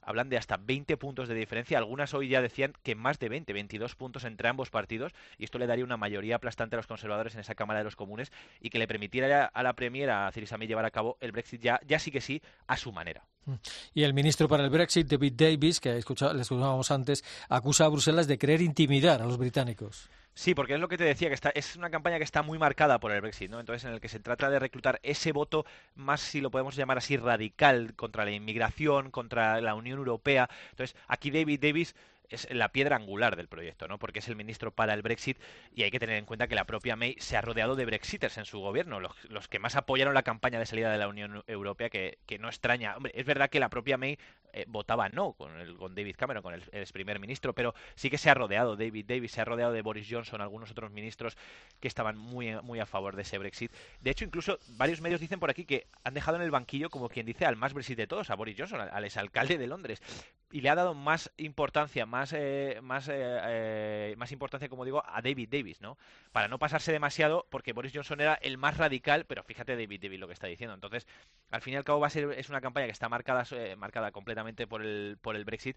hablan 0.08 0.30
de 0.30 0.38
hasta 0.38 0.56
20 0.56 0.96
puntos 0.96 1.28
de 1.28 1.34
diferencia. 1.34 1.76
Algunas 1.76 2.14
hoy 2.14 2.28
ya 2.28 2.40
decían 2.40 2.72
que 2.82 2.94
más 2.94 3.18
de 3.18 3.28
20, 3.28 3.52
22 3.52 3.94
puntos 3.94 4.24
entre 4.24 4.48
ambos 4.48 4.70
partidos, 4.70 5.12
y 5.36 5.44
esto 5.44 5.58
le 5.58 5.66
daría 5.66 5.84
una 5.84 5.98
mayoría 5.98 6.36
aplastante 6.36 6.76
a 6.76 6.78
los 6.78 6.86
conservadores 6.86 7.34
en 7.34 7.40
esa 7.40 7.54
Cámara 7.54 7.80
de 7.80 7.84
los 7.84 7.94
Comunes 7.94 8.32
y 8.60 8.70
que 8.70 8.78
le 8.78 8.88
permitiera 8.88 9.44
a 9.44 9.62
la 9.62 9.74
Premier, 9.74 10.08
a 10.08 10.30
Theresa 10.32 10.56
May, 10.56 10.66
llevar 10.66 10.86
a 10.86 10.90
cabo 10.90 11.18
el 11.20 11.30
Brexit 11.30 11.60
ya, 11.60 11.78
ya 11.86 11.98
sí 11.98 12.10
que 12.10 12.22
sí, 12.22 12.40
a 12.66 12.78
su 12.78 12.90
manera. 12.90 13.22
Mm. 13.44 13.54
Y 13.92 14.02
el 14.04 14.14
ministro 14.14 14.48
para 14.48 14.64
el 14.64 14.70
Brexit, 14.70 15.06
David 15.06 15.34
Davis, 15.36 15.78
que 15.78 15.92
le 15.92 15.98
escuchábamos 15.98 16.90
antes, 16.90 17.22
acusa 17.50 17.84
a 17.84 17.88
Bruselas 17.88 18.26
de 18.26 18.38
querer 18.38 18.62
intimidar 18.62 19.20
a 19.20 19.26
los 19.26 19.36
británicos. 19.36 20.08
Sí, 20.38 20.54
porque 20.54 20.74
es 20.74 20.80
lo 20.80 20.86
que 20.86 20.96
te 20.96 21.02
decía, 21.02 21.26
que 21.26 21.34
está, 21.34 21.50
es 21.50 21.74
una 21.74 21.90
campaña 21.90 22.18
que 22.18 22.22
está 22.22 22.42
muy 22.42 22.60
marcada 22.60 23.00
por 23.00 23.10
el 23.10 23.20
Brexit, 23.20 23.50
¿no? 23.50 23.58
Entonces, 23.58 23.84
en 23.86 23.94
el 23.94 24.00
que 24.00 24.08
se 24.08 24.20
trata 24.20 24.48
de 24.48 24.60
reclutar 24.60 25.00
ese 25.02 25.32
voto 25.32 25.66
más, 25.96 26.20
si 26.20 26.40
lo 26.40 26.52
podemos 26.52 26.76
llamar 26.76 26.96
así, 26.98 27.16
radical 27.16 27.96
contra 27.96 28.24
la 28.24 28.30
inmigración, 28.30 29.10
contra 29.10 29.60
la 29.60 29.74
Unión 29.74 29.98
Europea. 29.98 30.48
Entonces, 30.70 30.94
aquí 31.08 31.32
David 31.32 31.58
Davis 31.60 31.96
es 32.28 32.46
la 32.52 32.68
piedra 32.68 32.94
angular 32.94 33.34
del 33.34 33.48
proyecto, 33.48 33.88
¿no? 33.88 33.98
Porque 33.98 34.20
es 34.20 34.28
el 34.28 34.36
ministro 34.36 34.70
para 34.70 34.94
el 34.94 35.02
Brexit 35.02 35.38
y 35.74 35.82
hay 35.82 35.90
que 35.90 35.98
tener 35.98 36.16
en 36.16 36.24
cuenta 36.24 36.46
que 36.46 36.54
la 36.54 36.66
propia 36.66 36.94
May 36.94 37.16
se 37.18 37.36
ha 37.36 37.40
rodeado 37.40 37.74
de 37.74 37.86
Brexiters 37.86 38.38
en 38.38 38.44
su 38.44 38.60
gobierno, 38.60 39.00
los, 39.00 39.48
que 39.48 39.58
más 39.58 39.74
apoyaron 39.74 40.14
la 40.14 40.22
campaña 40.22 40.60
de 40.60 40.66
salida 40.66 40.92
de 40.92 40.98
la 40.98 41.08
Unión 41.08 41.42
Europea, 41.48 41.90
que, 41.90 42.18
que 42.26 42.38
no 42.38 42.46
extraña. 42.46 42.96
Hombre, 42.96 43.12
es 43.16 43.26
verdad 43.26 43.50
que 43.50 43.58
la 43.58 43.70
propia 43.70 43.98
May 43.98 44.18
eh, 44.52 44.64
votaba 44.68 45.08
no 45.08 45.32
con, 45.32 45.58
el, 45.58 45.76
con 45.76 45.94
David 45.94 46.16
Cameron, 46.16 46.42
con 46.42 46.54
el, 46.54 46.62
ex 46.72 46.92
primer 46.92 47.18
ministro, 47.20 47.54
pero 47.54 47.74
sí 47.94 48.10
que 48.10 48.18
se 48.18 48.30
ha 48.30 48.34
rodeado, 48.34 48.76
David 48.76 49.06
Davis 49.06 49.32
se 49.32 49.40
ha 49.40 49.44
rodeado 49.44 49.72
de 49.72 49.82
Boris 49.82 50.06
Johnson, 50.10 50.40
algunos 50.40 50.70
otros 50.70 50.90
ministros 50.90 51.36
que 51.80 51.88
estaban 51.88 52.16
muy, 52.16 52.54
muy 52.62 52.80
a 52.80 52.86
favor 52.86 53.16
de 53.16 53.22
ese 53.22 53.38
Brexit. 53.38 53.72
De 54.00 54.10
hecho, 54.10 54.24
incluso 54.24 54.58
varios 54.70 55.00
medios 55.00 55.20
dicen 55.20 55.40
por 55.40 55.50
aquí 55.50 55.64
que 55.64 55.86
han 56.04 56.14
dejado 56.14 56.36
en 56.36 56.42
el 56.42 56.50
banquillo, 56.50 56.90
como 56.90 57.08
quien 57.08 57.26
dice, 57.26 57.46
al 57.46 57.56
más 57.56 57.74
Brexit 57.74 57.96
de 57.96 58.06
todos, 58.06 58.30
a 58.30 58.34
Boris 58.34 58.56
Johnson, 58.58 58.80
al, 58.80 58.90
al 58.90 59.04
exalcalde 59.04 59.58
de 59.58 59.66
Londres, 59.66 60.02
y 60.50 60.60
le 60.62 60.70
ha 60.70 60.74
dado 60.74 60.94
más 60.94 61.30
importancia, 61.36 62.06
más, 62.06 62.32
eh, 62.34 62.80
más, 62.82 63.08
eh, 63.12 64.14
más 64.16 64.32
importancia, 64.32 64.68
como 64.68 64.84
digo, 64.84 65.02
a 65.06 65.20
David 65.20 65.48
Davis, 65.50 65.80
¿no? 65.80 65.98
Para 66.32 66.48
no 66.48 66.58
pasarse 66.58 66.90
demasiado, 66.90 67.46
porque 67.50 67.72
Boris 67.72 67.92
Johnson 67.94 68.20
era 68.20 68.34
el 68.34 68.56
más 68.56 68.78
radical, 68.78 69.26
pero 69.26 69.42
fíjate 69.42 69.76
David 69.76 70.00
Davis 70.02 70.20
lo 70.20 70.26
que 70.26 70.32
está 70.32 70.46
diciendo. 70.46 70.74
Entonces, 70.74 71.06
al 71.50 71.60
fin 71.60 71.74
y 71.74 71.76
al 71.76 71.84
cabo 71.84 72.00
va 72.00 72.06
a 72.06 72.10
ser, 72.10 72.32
es 72.32 72.48
una 72.48 72.60
campaña 72.60 72.86
que 72.86 72.92
está 72.92 73.08
marcada, 73.08 73.44
marcada 73.76 74.10
completamente 74.10 74.37
por 74.68 74.82
el, 74.82 75.18
por 75.20 75.36
el 75.36 75.44
Brexit. 75.44 75.76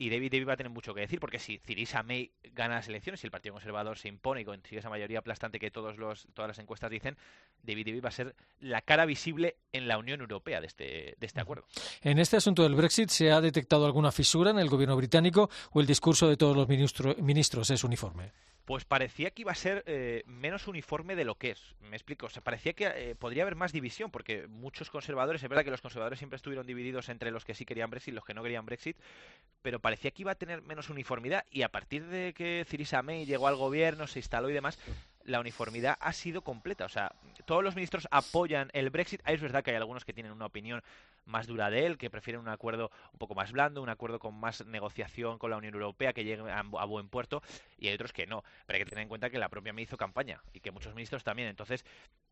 Y 0.00 0.10
David 0.10 0.30
David 0.30 0.48
va 0.48 0.52
a 0.52 0.56
tener 0.56 0.70
mucho 0.70 0.94
que 0.94 1.00
decir, 1.00 1.18
porque 1.18 1.40
si 1.40 1.58
Theresa 1.58 2.04
May 2.04 2.30
gana 2.54 2.76
las 2.76 2.88
elecciones, 2.88 3.20
si 3.20 3.26
el 3.26 3.32
Partido 3.32 3.54
Conservador 3.54 3.98
se 3.98 4.06
impone 4.06 4.42
y 4.42 4.44
consigue 4.44 4.78
esa 4.78 4.88
mayoría 4.88 5.18
aplastante 5.18 5.58
que 5.58 5.72
todos 5.72 5.98
los, 5.98 6.28
todas 6.34 6.48
las 6.48 6.58
encuestas 6.60 6.88
dicen, 6.88 7.16
David 7.64 7.86
David 7.86 8.04
va 8.04 8.08
a 8.10 8.12
ser 8.12 8.36
la 8.60 8.80
cara 8.80 9.06
visible 9.06 9.56
en 9.72 9.88
la 9.88 9.98
Unión 9.98 10.20
Europea 10.20 10.60
de 10.60 10.68
este, 10.68 11.16
de 11.18 11.26
este 11.26 11.40
acuerdo. 11.40 11.64
En 12.02 12.20
este 12.20 12.36
asunto 12.36 12.62
del 12.62 12.76
Brexit, 12.76 13.08
¿se 13.08 13.32
ha 13.32 13.40
detectado 13.40 13.86
alguna 13.86 14.12
fisura 14.12 14.52
en 14.52 14.60
el 14.60 14.68
gobierno 14.68 14.96
británico 14.96 15.50
o 15.72 15.80
el 15.80 15.86
discurso 15.86 16.28
de 16.28 16.36
todos 16.36 16.56
los 16.56 16.68
ministros 16.68 17.70
es 17.70 17.82
uniforme? 17.82 18.30
Pues 18.68 18.84
parecía 18.84 19.30
que 19.30 19.40
iba 19.40 19.52
a 19.52 19.54
ser 19.54 19.82
eh, 19.86 20.24
menos 20.26 20.68
uniforme 20.68 21.16
de 21.16 21.24
lo 21.24 21.36
que 21.36 21.52
es. 21.52 21.74
Me 21.80 21.96
explico, 21.96 22.26
o 22.26 22.40
parecía 22.42 22.74
que 22.74 22.84
eh, 22.84 23.14
podría 23.14 23.44
haber 23.44 23.54
más 23.54 23.72
división, 23.72 24.10
porque 24.10 24.46
muchos 24.46 24.90
conservadores, 24.90 25.42
es 25.42 25.48
verdad 25.48 25.64
que 25.64 25.70
los 25.70 25.80
conservadores 25.80 26.18
siempre 26.18 26.36
estuvieron 26.36 26.66
divididos 26.66 27.08
entre 27.08 27.30
los 27.30 27.46
que 27.46 27.54
sí 27.54 27.64
querían 27.64 27.88
Brexit 27.88 28.12
y 28.12 28.14
los 28.14 28.26
que 28.26 28.34
no 28.34 28.42
querían 28.42 28.66
Brexit, 28.66 28.98
pero 29.62 29.80
parecía 29.80 30.10
que 30.10 30.20
iba 30.20 30.32
a 30.32 30.34
tener 30.34 30.60
menos 30.60 30.90
uniformidad 30.90 31.46
y 31.50 31.62
a 31.62 31.70
partir 31.70 32.04
de 32.08 32.34
que 32.34 32.66
Theresa 32.68 33.00
May 33.00 33.24
llegó 33.24 33.48
al 33.48 33.56
gobierno, 33.56 34.06
se 34.06 34.18
instaló 34.18 34.50
y 34.50 34.52
demás, 34.52 34.78
la 35.28 35.40
uniformidad 35.40 35.96
ha 36.00 36.12
sido 36.12 36.42
completa. 36.42 36.84
O 36.84 36.88
sea, 36.88 37.12
todos 37.44 37.62
los 37.62 37.76
ministros 37.76 38.08
apoyan 38.10 38.70
el 38.72 38.90
Brexit. 38.90 39.20
Es 39.26 39.40
verdad 39.40 39.62
que 39.62 39.70
hay 39.70 39.76
algunos 39.76 40.04
que 40.04 40.12
tienen 40.12 40.32
una 40.32 40.46
opinión 40.46 40.82
más 41.26 41.46
dura 41.46 41.70
de 41.70 41.86
él, 41.86 41.98
que 41.98 42.10
prefieren 42.10 42.40
un 42.40 42.48
acuerdo 42.48 42.90
un 43.12 43.18
poco 43.18 43.34
más 43.34 43.52
blando, 43.52 43.82
un 43.82 43.90
acuerdo 43.90 44.18
con 44.18 44.34
más 44.34 44.64
negociación 44.66 45.38
con 45.38 45.50
la 45.50 45.58
Unión 45.58 45.74
Europea 45.74 46.12
que 46.12 46.24
llegue 46.24 46.50
a, 46.50 46.62
buen 46.62 47.08
puerto, 47.08 47.42
y 47.78 47.88
hay 47.88 47.94
otros 47.94 48.12
que 48.12 48.26
no. 48.26 48.42
Pero 48.66 48.78
hay 48.78 48.84
que 48.84 48.90
tener 48.90 49.02
en 49.02 49.08
cuenta 49.08 49.30
que 49.30 49.38
la 49.38 49.48
propia 49.48 49.72
me 49.72 49.82
hizo 49.82 49.96
campaña 49.96 50.42
y 50.52 50.60
que 50.60 50.70
muchos 50.70 50.94
ministros 50.94 51.22
también. 51.22 51.48
Entonces, 51.48 51.84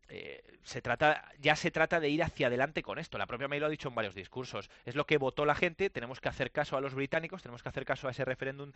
eh, 0.09 0.43
se 0.63 0.81
trata, 0.81 1.31
ya 1.39 1.55
se 1.55 1.71
trata 1.71 1.99
de 1.99 2.09
ir 2.09 2.23
hacia 2.23 2.47
adelante 2.47 2.83
con 2.83 2.99
esto. 2.99 3.17
La 3.17 3.25
propia 3.25 3.47
May 3.47 3.59
lo 3.59 3.65
ha 3.65 3.69
dicho 3.69 3.89
en 3.89 3.95
varios 3.95 4.15
discursos. 4.15 4.69
Es 4.85 4.95
lo 4.95 5.05
que 5.05 5.17
votó 5.17 5.45
la 5.45 5.55
gente, 5.55 5.89
tenemos 5.89 6.19
que 6.19 6.29
hacer 6.29 6.51
caso 6.51 6.77
a 6.77 6.81
los 6.81 6.93
británicos, 6.93 7.41
tenemos 7.41 7.63
que 7.63 7.69
hacer 7.69 7.85
caso 7.85 8.07
a 8.07 8.11
ese 8.11 8.25
referéndum 8.25 8.71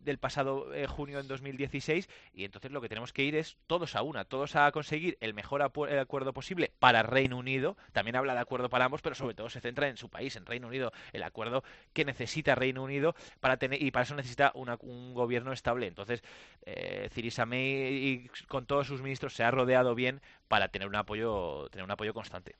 del 0.00 0.18
pasado 0.18 0.74
eh, 0.74 0.86
junio 0.86 1.20
en 1.20 1.28
2016 1.28 2.08
y 2.34 2.44
entonces 2.44 2.70
lo 2.72 2.80
que 2.80 2.88
tenemos 2.88 3.12
que 3.12 3.22
ir 3.22 3.36
es 3.36 3.56
todos 3.66 3.94
a 3.96 4.02
una, 4.02 4.24
todos 4.24 4.56
a 4.56 4.70
conseguir 4.72 5.16
el 5.20 5.34
mejor 5.34 5.62
acuerdo 5.62 6.32
posible 6.32 6.72
para 6.78 7.02
Reino 7.02 7.38
Unido. 7.38 7.76
También 7.92 8.16
habla 8.16 8.34
de 8.34 8.40
acuerdo 8.40 8.68
para 8.68 8.84
ambos, 8.84 9.02
pero 9.02 9.14
sobre 9.14 9.34
todo 9.34 9.48
se 9.48 9.60
centra 9.60 9.88
en 9.88 9.96
su 9.96 10.08
país, 10.08 10.36
en 10.36 10.46
Reino 10.46 10.68
Unido, 10.68 10.92
el 11.12 11.22
acuerdo 11.22 11.62
que 11.92 12.04
necesita 12.04 12.54
Reino 12.54 12.82
Unido 12.82 13.14
para 13.40 13.56
tener 13.56 13.82
y 13.82 13.90
para 13.90 14.04
eso 14.04 14.14
necesita 14.14 14.52
un 14.54 15.14
gobierno 15.14 15.52
estable. 15.52 15.86
Entonces, 15.86 16.22
eh, 16.64 17.08
May 17.46 18.30
con 18.48 18.66
todos 18.66 18.86
sus 18.86 19.02
ministros 19.02 19.34
se 19.34 19.44
ha 19.44 19.50
rodeado 19.50 19.94
bien 19.94 20.20
para 20.48 20.68
tener 20.68 20.88
un 20.88 20.96
apoyo, 20.96 21.68
tener 21.70 21.84
un 21.84 21.90
apoyo 21.90 22.14
constante. 22.14 22.56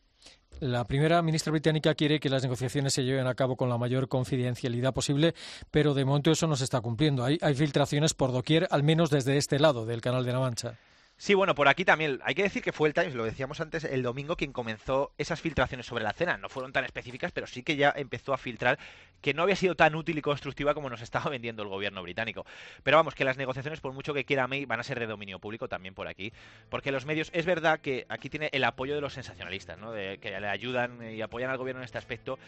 La 0.61 0.85
primera 0.85 1.21
ministra 1.23 1.51
británica 1.51 1.95
quiere 1.95 2.19
que 2.19 2.31
las 2.31 2.43
negociaciones 2.43 2.95
se 2.95 3.05
lleven 3.05 3.27
a 3.27 3.35
cabo 3.35 3.57
con 3.57 3.69
la 3.69 3.77
mayor 3.77 4.09
confidencialidad 4.09 4.95
posible, 4.95 5.35
pero 5.71 5.93
de 5.93 6.05
momento 6.05 6.31
eso 6.31 6.47
no 6.47 6.57
se 6.57 6.65
está 6.65 6.81
cumpliendo. 6.81 7.25
Hay, 7.25 7.39
hay 7.43 7.55
filtraciones 7.55 8.15
por 8.15 8.33
doquier, 8.33 8.67
al 8.71 8.83
menos 8.83 9.11
desde 9.11 9.37
este 9.37 9.59
lado 9.59 9.85
del 9.85 10.01
Canal 10.01 10.25
de 10.25 10.33
la 10.33 10.41
Mancha. 10.41 10.79
Sí, 11.19 11.33
bueno, 11.33 11.55
por 11.55 11.67
aquí 11.67 11.87
también 11.87 12.21
hay 12.25 12.35
que 12.35 12.43
decir 12.43 12.63
que 12.63 12.73
fue 12.73 12.89
el 12.89 12.95
Times, 12.95 13.15
lo 13.15 13.25
decíamos 13.25 13.59
antes, 13.61 13.85
el 13.85 14.03
domingo 14.03 14.37
quien 14.37 14.53
comenzó 14.53 15.13
esas 15.17 15.41
filtraciones 15.41 15.87
sobre 15.87 16.05
la 16.05 16.13
cena. 16.13 16.37
No 16.37 16.51
fueron 16.51 16.73
tan 16.73 16.85
específicas, 16.85 17.33
pero 17.33 17.47
sí 17.47 17.63
que 17.63 17.77
ya 17.77 17.91
empezó 17.97 18.35
a 18.35 18.39
filtrar 18.39 18.79
que 19.23 19.33
no 19.33 19.43
había 19.43 19.57
sido 19.57 19.75
tan 19.75 19.95
útil 19.95 20.19
y 20.19 20.21
constructiva 20.21 20.75
como 20.75 20.91
nos 20.91 21.01
estaba 21.03 21.31
vendiendo 21.31 21.63
el 21.63 21.71
gobierno 21.71 22.03
británico. 22.03 22.45
Pero 22.83 22.99
vamos, 22.99 23.15
que 23.15 23.25
las 23.25 23.39
negociaciones, 23.39 23.81
por 23.81 23.95
mucho 23.95 24.13
que 24.13 24.27
quiera 24.27 24.47
May, 24.47 24.67
van 24.67 24.79
a 24.79 24.83
ser 24.83 25.01
de 25.01 25.07
dominio 25.07 25.39
público 25.39 25.69
también 25.69 25.95
por 25.95 26.07
aquí. 26.07 26.35
Porque 26.69 26.93
los 26.93 27.07
medios, 27.07 27.31
es 27.33 27.47
verdad 27.47 27.81
que 27.81 28.05
aquí 28.11 28.29
tiene 28.29 28.51
el 28.53 28.65
apoyo 28.65 28.95
de 28.95 29.01
los 29.01 29.15
sensacionalistas, 29.15 29.79
¿no? 29.79 29.93
Que 29.93 30.37
le 30.39 30.49
ayudan 30.49 31.03
y 31.03 31.23
apoyan 31.23 31.51
al 31.51 31.57
gobierno 31.57 31.81
en 31.81 31.87
este 31.87 31.97
aspecto 31.97 32.39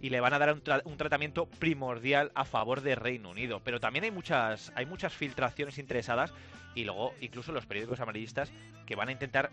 y 0.00 0.10
le 0.10 0.20
van 0.20 0.32
a 0.32 0.38
dar 0.38 0.52
un, 0.52 0.96
tratamiento 0.96 1.46
primordial 1.46 2.30
a 2.34 2.44
favor 2.44 2.82
de 2.82 2.94
Reino 2.94 3.30
Unido. 3.30 3.60
Pero 3.64 3.80
también 3.80 4.04
hay 4.04 4.10
muchas, 4.12 4.72
hay 4.74 4.86
muchas 4.86 5.12
filtraciones 5.12 5.78
interesadas 5.78 6.32
y 6.74 6.84
luego 6.84 7.14
incluso 7.20 7.52
los 7.52 7.66
periódicos 7.66 8.00
amarillistas 8.00 8.52
que 8.86 8.96
van 8.96 9.08
a 9.08 9.12
intentar 9.12 9.50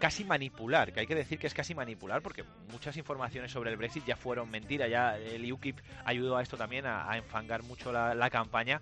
casi 0.00 0.24
manipular, 0.24 0.92
que 0.92 1.00
hay 1.00 1.06
que 1.06 1.14
decir 1.14 1.38
que 1.38 1.46
es 1.46 1.54
casi 1.54 1.74
manipular 1.74 2.22
porque 2.22 2.42
muchas 2.72 2.96
informaciones 2.96 3.52
sobre 3.52 3.70
el 3.70 3.76
Brexit 3.76 4.04
ya 4.04 4.16
fueron 4.16 4.50
mentira, 4.50 4.88
ya 4.88 5.16
el 5.18 5.52
UKIP 5.52 5.78
ayudó 6.04 6.36
a 6.36 6.42
esto 6.42 6.56
también 6.56 6.86
a, 6.86 7.16
enfangar 7.16 7.62
mucho 7.62 7.92
la, 7.92 8.30
campaña 8.30 8.80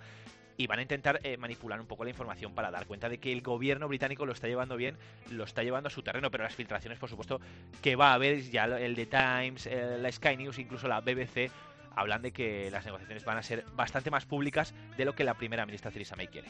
y 0.56 0.66
van 0.66 0.78
a 0.78 0.82
intentar 0.82 1.20
eh, 1.24 1.36
manipular 1.36 1.80
un 1.80 1.86
poco 1.86 2.04
la 2.04 2.10
información 2.10 2.54
para 2.54 2.70
dar 2.70 2.86
cuenta 2.86 3.08
de 3.08 3.18
que 3.18 3.32
el 3.32 3.42
gobierno 3.42 3.88
británico 3.88 4.26
lo 4.26 4.32
está 4.32 4.46
llevando 4.46 4.76
bien, 4.76 4.96
lo 5.30 5.44
está 5.44 5.62
llevando 5.62 5.88
a 5.88 5.90
su 5.90 6.02
terreno, 6.02 6.30
pero 6.30 6.44
las 6.44 6.54
filtraciones, 6.54 6.98
por 6.98 7.08
supuesto, 7.08 7.40
que 7.82 7.96
va 7.96 8.10
a 8.10 8.14
haber 8.14 8.42
ya 8.42 8.64
el 8.64 8.94
The 8.94 9.06
Times, 9.06 9.66
eh, 9.66 9.98
la 10.00 10.10
Sky 10.10 10.36
News, 10.36 10.58
incluso 10.58 10.86
la 10.86 11.00
BBC, 11.00 11.50
hablan 11.96 12.22
de 12.22 12.32
que 12.32 12.70
las 12.70 12.84
negociaciones 12.84 13.24
van 13.24 13.38
a 13.38 13.42
ser 13.42 13.64
bastante 13.74 14.10
más 14.10 14.24
públicas 14.24 14.72
de 14.96 15.04
lo 15.04 15.14
que 15.14 15.24
la 15.24 15.34
primera 15.34 15.66
ministra 15.66 15.90
Theresa 15.90 16.14
May 16.16 16.28
quiere. 16.28 16.48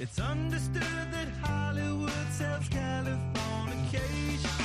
It's 0.00 0.20
understood 0.20 0.82
that 0.82 1.28
Hollywood 1.42 2.12
sells 2.30 2.68
Californication. 2.68 4.57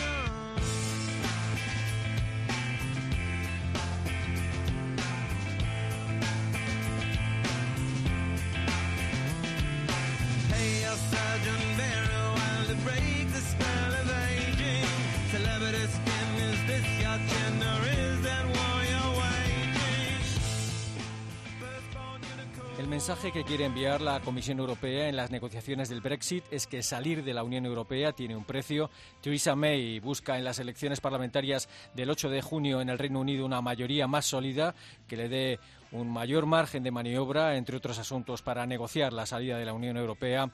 Mensaje 22.93 23.31
que 23.31 23.43
quiere 23.43 23.65
enviar 23.65 24.01
la 24.01 24.19
Comisión 24.19 24.59
Europea 24.59 25.09
en 25.09 25.15
las 25.15 25.31
negociaciones 25.31 25.89
del 25.89 25.99
Brexit 25.99 26.43
es 26.51 26.67
que 26.67 26.83
salir 26.83 27.23
de 27.23 27.33
la 27.33 27.41
Unión 27.41 27.65
Europea 27.65 28.11
tiene 28.11 28.35
un 28.35 28.45
precio. 28.45 28.91
Theresa 29.19 29.55
May 29.55 29.99
busca 29.99 30.37
en 30.37 30.43
las 30.43 30.59
elecciones 30.59 31.01
parlamentarias 31.01 31.67
del 31.95 32.11
8 32.11 32.29
de 32.29 32.43
junio 32.43 32.81
en 32.81 32.89
el 32.89 32.99
Reino 32.99 33.19
Unido 33.19 33.47
una 33.47 33.61
mayoría 33.61 34.05
más 34.05 34.27
sólida 34.27 34.75
que 35.07 35.17
le 35.17 35.27
dé 35.27 35.59
un 35.91 36.07
mayor 36.13 36.45
margen 36.45 36.83
de 36.83 36.91
maniobra, 36.91 37.57
entre 37.57 37.77
otros 37.77 37.97
asuntos, 37.97 38.43
para 38.43 38.67
negociar 38.67 39.11
la 39.11 39.25
salida 39.25 39.57
de 39.57 39.65
la 39.65 39.73
Unión 39.73 39.97
Europea. 39.97 40.51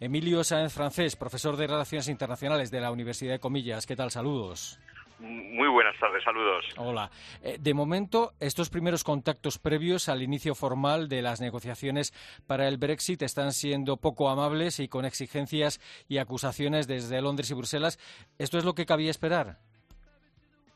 Emilio 0.00 0.42
Sáenz 0.44 0.72
Francés, 0.72 1.16
profesor 1.16 1.58
de 1.58 1.66
Relaciones 1.66 2.08
Internacionales 2.08 2.70
de 2.70 2.80
la 2.80 2.90
Universidad 2.90 3.32
de 3.32 3.40
Comillas. 3.40 3.84
¿Qué 3.84 3.94
tal? 3.94 4.10
Saludos. 4.10 4.78
Muy 5.18 5.68
buenas 5.68 5.98
tardes, 5.98 6.22
saludos. 6.22 6.64
Hola. 6.76 7.10
Eh, 7.42 7.56
de 7.58 7.74
momento, 7.74 8.32
estos 8.38 8.70
primeros 8.70 9.02
contactos 9.02 9.58
previos 9.58 10.08
al 10.08 10.22
inicio 10.22 10.54
formal 10.54 11.08
de 11.08 11.22
las 11.22 11.40
negociaciones 11.40 12.12
para 12.46 12.68
el 12.68 12.78
Brexit 12.78 13.22
están 13.22 13.52
siendo 13.52 13.96
poco 13.96 14.28
amables 14.28 14.78
y 14.78 14.88
con 14.88 15.04
exigencias 15.04 15.80
y 16.08 16.18
acusaciones 16.18 16.86
desde 16.86 17.20
Londres 17.20 17.50
y 17.50 17.54
Bruselas. 17.54 17.98
¿Esto 18.38 18.58
es 18.58 18.64
lo 18.64 18.74
que 18.74 18.86
cabía 18.86 19.10
esperar? 19.10 19.56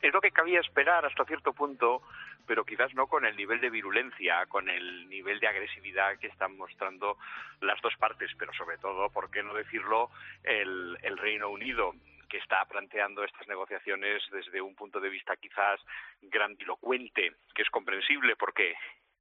Es 0.01 0.13
lo 0.13 0.19
que 0.19 0.31
cabía 0.31 0.59
esperar 0.59 1.05
hasta 1.05 1.23
cierto 1.23 1.53
punto, 1.53 2.01
pero 2.45 2.65
quizás 2.65 2.93
no 2.93 3.07
con 3.07 3.25
el 3.25 3.37
nivel 3.37 3.61
de 3.61 3.69
virulencia, 3.69 4.45
con 4.47 4.69
el 4.69 5.07
nivel 5.07 5.39
de 5.39 5.47
agresividad 5.47 6.17
que 6.19 6.27
están 6.27 6.57
mostrando 6.57 7.17
las 7.61 7.81
dos 7.81 7.93
partes, 7.97 8.29
pero 8.37 8.51
sobre 8.53 8.77
todo, 8.77 9.09
¿por 9.09 9.31
qué 9.31 9.41
no 9.41 9.53
decirlo?, 9.53 10.09
el, 10.43 10.97
el 11.01 11.17
Reino 11.17 11.49
Unido 11.49 11.93
que 12.33 12.39
está 12.39 12.65
planteando 12.65 13.23
estas 13.23 13.47
negociaciones 13.47 14.23
desde 14.31 14.59
un 14.59 14.73
punto 14.73 14.99
de 14.99 15.07
vista 15.07 15.35
quizás 15.35 15.79
grandilocuente, 16.19 17.35
que 17.53 17.61
es 17.61 17.69
comprensible 17.69 18.35
porque 18.35 18.75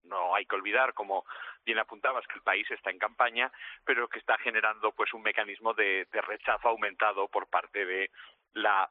no 0.04 0.34
hay 0.34 0.46
que 0.46 0.54
olvidar, 0.54 0.94
como 0.94 1.26
bien 1.62 1.78
apuntabas, 1.78 2.26
que 2.26 2.36
el 2.36 2.42
país 2.42 2.70
está 2.70 2.88
en 2.88 2.98
campaña, 2.98 3.52
pero 3.84 4.08
que 4.08 4.18
está 4.18 4.38
generando 4.38 4.92
pues 4.92 5.12
un 5.12 5.20
mecanismo 5.20 5.74
de, 5.74 6.08
rechazo 6.10 6.70
aumentado 6.70 7.28
por 7.28 7.48
parte 7.48 7.84
de 7.84 8.10
la, 8.54 8.88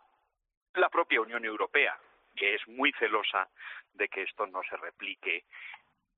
la 0.75 0.89
propia 0.89 1.19
Unión 1.19 1.43
Europea, 1.43 1.97
que 2.35 2.53
es 2.53 2.67
muy 2.67 2.91
celosa 2.99 3.49
de 3.93 4.07
que 4.07 4.21
esto 4.21 4.45
no 4.45 4.61
se 4.69 4.77
replique 4.77 5.45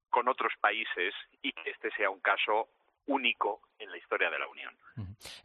con 0.10 0.28
otros 0.28 0.52
países 0.60 1.16
y 1.42 1.54
que 1.54 1.70
este 1.70 1.90
sea 1.92 2.10
un 2.10 2.20
caso 2.20 2.68
único 3.08 3.62
en 3.80 3.92
la 3.92 3.98
historia 3.98 4.30
de 4.30 4.40
la 4.40 4.48
Unión. 4.48 4.74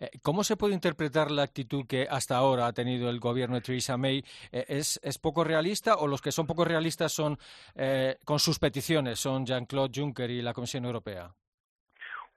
Eh, 0.01 0.11
¿Cómo 0.23 0.45
se 0.45 0.57
puede 0.57 0.75
interpretar 0.75 1.31
la 1.31 1.43
actitud 1.43 1.87
que 1.87 2.07
hasta 2.09 2.37
ahora 2.37 2.67
ha 2.67 2.73
tenido 2.73 3.11
el 3.11 3.21
gobierno 3.21 3.57
de 3.57 3.63
Theresa 3.63 3.97
May? 3.97 4.25
Eh, 4.53 4.65
¿Es, 4.69 5.01
¿Es, 5.03 5.19
poco 5.19 5.45
realista 5.45 5.97
o 5.97 6.07
los 6.07 6.21
que 6.21 6.33
son 6.33 6.47
poco 6.47 6.65
realistas 6.65 7.13
son 7.13 7.39
eh, 7.75 8.19
con 8.25 8.39
sus 8.39 8.59
peticiones, 8.59 9.19
son 9.19 9.47
Jean-Claude 9.47 10.01
Juncker 10.01 10.31
y 10.31 10.43
la 10.43 10.53
Comisión 10.53 10.85
Europea? 10.85 11.35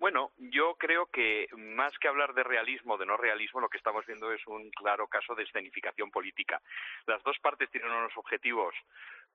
Bueno, 0.02 0.32
yo 0.40 0.74
creo 0.80 1.06
que 1.12 1.48
más 1.56 1.96
que 2.00 2.08
hablar 2.08 2.34
de 2.34 2.42
realismo 2.42 2.96
o 2.96 2.98
de 2.98 3.06
no 3.06 3.18
realismo, 3.18 3.62
lo 3.62 3.70
que 3.70 3.78
estamos 3.78 4.04
viendo 4.08 4.32
es 4.34 4.42
un 4.48 4.72
claro 4.72 5.08
caso 5.08 5.36
de 5.36 5.44
escenificación 5.44 6.10
política. 6.10 6.60
Las 7.06 7.22
dos 7.22 7.38
partes 7.38 7.70
tienen 7.70 7.92
unos 7.92 8.18
objetivos 8.18 8.74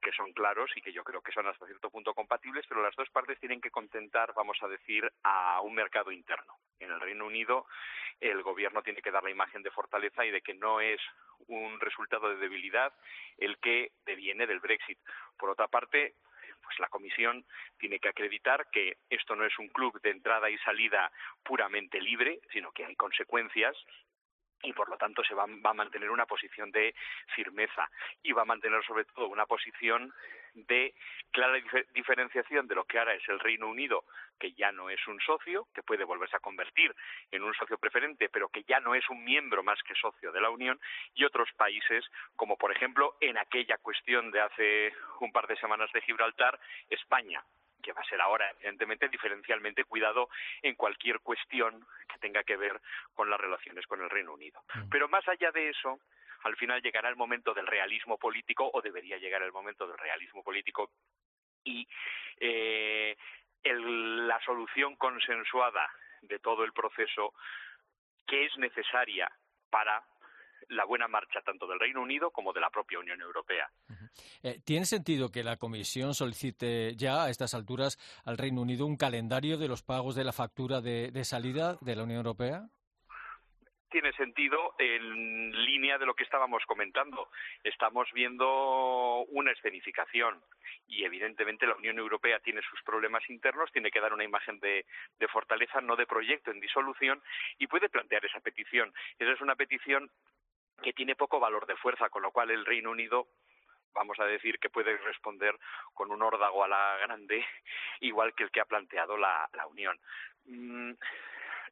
que 0.02 0.10
son 0.10 0.32
claros 0.32 0.68
y 0.74 0.82
que 0.82 0.92
yo 0.92 1.04
creo 1.04 1.22
que 1.22 1.30
son 1.30 1.46
hasta 1.46 1.66
cierto 1.66 1.88
punto 1.88 2.14
compatibles, 2.14 2.66
pero 2.68 2.82
las 2.82 2.96
dos 2.96 3.08
partes 3.10 3.38
tienen 3.38 3.60
que 3.60 3.70
contentar, 3.70 4.34
vamos 4.34 4.58
a 4.60 4.66
decir, 4.66 5.08
a 5.22 5.60
un 5.60 5.72
mercado 5.72 6.10
interno. 6.10 6.58
En 6.80 6.90
el 6.90 6.98
Reino 6.98 7.26
Unido, 7.26 7.66
el 8.18 8.42
gobierno 8.42 8.82
tiene 8.82 9.02
que 9.02 9.12
dar 9.12 9.22
la 9.22 9.30
imagen 9.30 9.62
de 9.62 9.70
fortaleza 9.70 10.26
y 10.26 10.32
de 10.32 10.42
que 10.42 10.54
no 10.54 10.80
es 10.80 11.00
un 11.46 11.78
resultado 11.78 12.28
de 12.30 12.38
debilidad 12.38 12.92
el 13.38 13.58
que 13.58 13.92
deviene 14.04 14.48
del 14.48 14.58
Brexit. 14.58 14.98
Por 15.38 15.48
otra 15.48 15.68
parte, 15.68 16.16
pues 16.66 16.80
la 16.80 16.88
comisión 16.88 17.44
tiene 17.78 18.00
que 18.00 18.08
acreditar 18.08 18.66
que 18.72 18.98
esto 19.08 19.36
no 19.36 19.44
es 19.44 19.56
un 19.58 19.68
club 19.68 20.00
de 20.02 20.10
entrada 20.10 20.50
y 20.50 20.58
salida 20.58 21.12
puramente 21.44 22.00
libre, 22.00 22.40
sino 22.52 22.72
que 22.72 22.84
hay 22.84 22.96
consecuencias 22.96 23.76
y 24.62 24.72
por 24.72 24.88
lo 24.88 24.96
tanto 24.96 25.22
se 25.24 25.34
va, 25.34 25.44
a 25.44 25.74
mantener 25.74 26.10
una 26.10 26.26
posición 26.26 26.70
de 26.70 26.94
firmeza 27.34 27.88
y 28.22 28.32
va 28.32 28.42
a 28.42 28.46
mantener 28.46 28.84
sobre 28.84 29.04
todo 29.04 29.28
una 29.28 29.46
posición 29.46 30.12
de 30.54 30.94
clara 31.30 31.60
diferenciación 31.92 32.66
de 32.66 32.74
lo 32.74 32.84
que 32.84 32.98
ahora 32.98 33.14
es 33.14 33.28
el 33.28 33.38
Reino 33.38 33.68
Unido, 33.68 34.04
que 34.38 34.52
ya 34.52 34.72
no 34.72 34.88
es 34.88 35.06
un 35.06 35.20
socio, 35.20 35.68
que 35.74 35.82
puede 35.82 36.04
volverse 36.04 36.36
a 36.36 36.40
convertir 36.40 36.94
en 37.30 37.42
un 37.42 37.52
socio 37.54 37.76
preferente, 37.76 38.30
pero 38.30 38.48
que 38.48 38.64
ya 38.64 38.80
no 38.80 38.94
es 38.94 39.08
un 39.10 39.22
miembro 39.22 39.62
más 39.62 39.82
que 39.82 39.94
socio 39.94 40.32
de 40.32 40.40
la 40.40 40.48
Unión, 40.48 40.80
y 41.14 41.24
otros 41.24 41.50
países, 41.56 42.04
como 42.36 42.56
por 42.56 42.72
ejemplo 42.72 43.16
en 43.20 43.36
aquella 43.36 43.76
cuestión 43.78 44.30
de 44.30 44.40
hace 44.40 44.94
un 45.20 45.30
par 45.30 45.46
de 45.46 45.56
semanas 45.56 45.92
de 45.92 46.00
Gibraltar, 46.00 46.58
España, 46.88 47.44
que 47.86 47.92
va 47.92 48.00
a 48.00 48.08
ser 48.08 48.20
ahora, 48.20 48.50
evidentemente, 48.50 49.08
diferencialmente 49.08 49.84
cuidado 49.84 50.28
en 50.60 50.74
cualquier 50.74 51.20
cuestión 51.20 51.86
que 52.12 52.18
tenga 52.18 52.42
que 52.42 52.56
ver 52.56 52.80
con 53.14 53.30
las 53.30 53.40
relaciones 53.40 53.86
con 53.86 54.02
el 54.02 54.10
Reino 54.10 54.34
Unido. 54.34 54.60
Mm. 54.74 54.88
Pero 54.90 55.08
más 55.08 55.26
allá 55.28 55.52
de 55.52 55.68
eso, 55.68 56.00
al 56.42 56.56
final 56.56 56.82
llegará 56.82 57.08
el 57.08 57.14
momento 57.14 57.54
del 57.54 57.68
realismo 57.68 58.18
político, 58.18 58.68
o 58.74 58.82
debería 58.82 59.18
llegar 59.18 59.40
el 59.42 59.52
momento 59.52 59.86
del 59.86 59.96
realismo 59.98 60.42
político, 60.42 60.90
y 61.62 61.86
eh, 62.40 63.16
la 63.62 64.40
solución 64.40 64.96
consensuada 64.96 65.88
de 66.22 66.40
todo 66.40 66.64
el 66.64 66.72
proceso 66.72 67.34
que 68.26 68.46
es 68.46 68.56
necesaria 68.58 69.30
para 69.70 70.02
la 70.68 70.84
buena 70.84 71.08
marcha 71.08 71.40
tanto 71.42 71.66
del 71.66 71.80
Reino 71.80 72.02
Unido 72.02 72.30
como 72.30 72.52
de 72.52 72.60
la 72.60 72.70
propia 72.70 72.98
Unión 72.98 73.20
Europea. 73.20 73.68
Eh, 74.42 74.60
¿Tiene 74.64 74.86
sentido 74.86 75.30
que 75.30 75.44
la 75.44 75.56
Comisión 75.56 76.14
solicite 76.14 76.96
ya 76.96 77.24
a 77.24 77.30
estas 77.30 77.54
alturas 77.54 77.98
al 78.24 78.38
Reino 78.38 78.62
Unido 78.62 78.86
un 78.86 78.96
calendario 78.96 79.58
de 79.58 79.68
los 79.68 79.82
pagos 79.82 80.14
de 80.14 80.24
la 80.24 80.32
factura 80.32 80.80
de, 80.80 81.10
de 81.10 81.24
salida 81.24 81.76
de 81.80 81.96
la 81.96 82.04
Unión 82.04 82.18
Europea? 82.18 82.68
tiene 83.96 84.12
sentido 84.12 84.74
en 84.78 85.52
línea 85.64 85.96
de 85.96 86.04
lo 86.04 86.12
que 86.12 86.24
estábamos 86.24 86.62
comentando. 86.66 87.30
Estamos 87.64 88.06
viendo 88.12 89.24
una 89.28 89.52
escenificación 89.52 90.42
y 90.86 91.04
evidentemente 91.04 91.66
la 91.66 91.76
Unión 91.76 91.98
Europea 91.98 92.38
tiene 92.40 92.60
sus 92.60 92.82
problemas 92.82 93.22
internos, 93.30 93.72
tiene 93.72 93.90
que 93.90 94.00
dar 94.00 94.12
una 94.12 94.24
imagen 94.24 94.60
de, 94.60 94.84
de 95.18 95.28
fortaleza, 95.28 95.80
no 95.80 95.96
de 95.96 96.06
proyecto 96.06 96.50
en 96.50 96.60
disolución 96.60 97.22
y 97.58 97.68
puede 97.68 97.88
plantear 97.88 98.22
esa 98.24 98.40
petición. 98.40 98.92
Esa 99.18 99.32
es 99.32 99.40
una 99.40 99.56
petición 99.56 100.10
que 100.82 100.92
tiene 100.92 101.16
poco 101.16 101.40
valor 101.40 101.66
de 101.66 101.76
fuerza, 101.76 102.08
con 102.08 102.22
lo 102.22 102.30
cual 102.30 102.50
el 102.50 102.64
Reino 102.64 102.90
Unido 102.90 103.28
vamos 103.94 104.20
a 104.20 104.24
decir 104.24 104.58
que 104.58 104.68
puede 104.68 104.96
responder 104.98 105.58
con 105.94 106.10
un 106.10 106.22
órdago 106.22 106.62
a 106.64 106.68
la 106.68 106.98
grande, 106.98 107.44
igual 108.00 108.34
que 108.34 108.44
el 108.44 108.50
que 108.50 108.60
ha 108.60 108.66
planteado 108.66 109.16
la, 109.16 109.48
Unión. 109.70 109.98
Mm, 110.44 110.92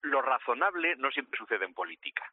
Lo 0.03 0.23
razonable 0.23 0.97
no 0.97 1.11
siempre 1.11 1.39
sucede 1.39 1.65
en 1.65 1.75
política 1.75 2.25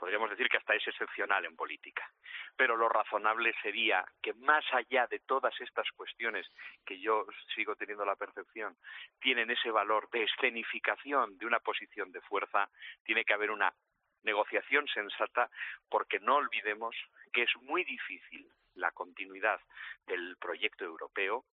podríamos 0.00 0.30
decir 0.30 0.48
que 0.48 0.56
hasta 0.56 0.74
es 0.74 0.88
excepcional 0.88 1.44
en 1.44 1.54
política. 1.54 2.10
Pero 2.56 2.74
lo 2.74 2.88
razonable 2.88 3.52
sería 3.62 4.02
que 4.22 4.32
más 4.32 4.64
allá 4.72 5.06
de 5.06 5.20
todas 5.20 5.52
estas 5.60 5.86
cuestiones 5.92 6.50
que 6.86 6.98
yo 6.98 7.26
sigo 7.54 7.76
teniendo 7.76 8.06
la 8.06 8.16
percepción, 8.16 8.74
tienen 9.20 9.50
ese 9.50 9.70
valor 9.70 10.08
de 10.10 10.22
escenificación 10.22 11.36
de 11.36 11.44
una 11.44 11.60
posición 11.60 12.10
de 12.12 12.22
fuerza, 12.22 12.70
tiene 13.04 13.24
que 13.24 13.34
haber 13.34 13.50
una 13.50 13.72
negociación 14.22 14.86
sensata 14.88 15.50
porque 15.88 16.20
no 16.20 16.36
olvidemos 16.36 16.94
que 17.32 17.42
es 17.42 17.50
muy 17.62 17.84
difícil 17.84 18.48
la 18.74 18.90
continuidad 18.92 19.60
del 20.06 20.36
proyecto 20.36 20.84
europeo 20.84 21.44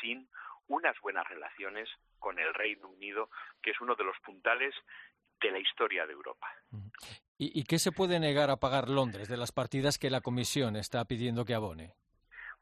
sin 0.00 0.28
unas 0.68 0.98
buenas 1.00 1.26
relaciones 1.28 1.88
con 2.18 2.38
el 2.38 2.54
Reino 2.54 2.88
Unido, 2.88 3.28
que 3.62 3.72
es 3.72 3.80
uno 3.80 3.94
de 3.94 4.04
los 4.04 4.18
puntales 4.20 4.74
de 5.40 5.50
la 5.50 5.58
historia 5.58 6.06
de 6.06 6.12
Europa. 6.12 6.46
¿Y, 7.36 7.64
qué 7.64 7.78
se 7.80 7.90
puede 7.90 8.20
negar 8.20 8.50
a 8.50 8.58
pagar 8.58 8.88
Londres 8.88 9.28
de 9.28 9.36
las 9.36 9.50
partidas 9.50 9.98
que 9.98 10.10
la 10.10 10.20
Comisión 10.20 10.76
está 10.76 11.04
pidiendo 11.04 11.44
que 11.44 11.54
abone? 11.54 11.94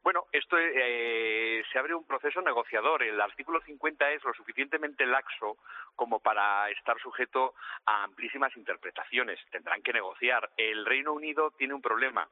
Bueno, 0.01 0.25
esto 0.31 0.57
eh, 0.57 1.50
se 1.71 1.79
abre 1.79 1.93
un 1.93 2.05
proceso 2.05 2.41
negociador. 2.41 3.03
El 3.03 3.19
artículo 3.19 3.61
50 3.61 4.11
es 4.11 4.23
lo 4.23 4.33
suficientemente 4.33 5.05
laxo 5.05 5.57
como 5.95 6.19
para 6.19 6.69
estar 6.69 6.99
sujeto 6.99 7.53
a 7.85 8.03
amplísimas 8.03 8.55
interpretaciones. 8.55 9.39
Tendrán 9.51 9.81
que 9.81 9.93
negociar. 9.93 10.49
El 10.57 10.85
Reino 10.85 11.13
Unido 11.13 11.51
tiene 11.51 11.73
un 11.73 11.81
problema. 11.81 12.27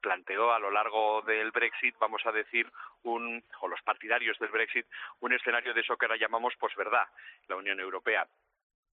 Planteó 0.00 0.52
a 0.52 0.58
lo 0.58 0.70
largo 0.70 1.22
del 1.22 1.50
Brexit, 1.50 1.96
vamos 1.98 2.24
a 2.26 2.32
decir, 2.32 2.70
un, 3.02 3.42
o 3.60 3.68
los 3.68 3.82
partidarios 3.82 4.38
del 4.38 4.50
Brexit, 4.50 4.86
un 5.20 5.32
escenario 5.32 5.74
de 5.74 5.80
eso 5.80 5.96
que 5.96 6.06
ahora 6.06 6.16
llamamos 6.16 6.56
posverdad. 6.56 7.08
La 7.48 7.56
Unión 7.56 7.80
Europea 7.80 8.26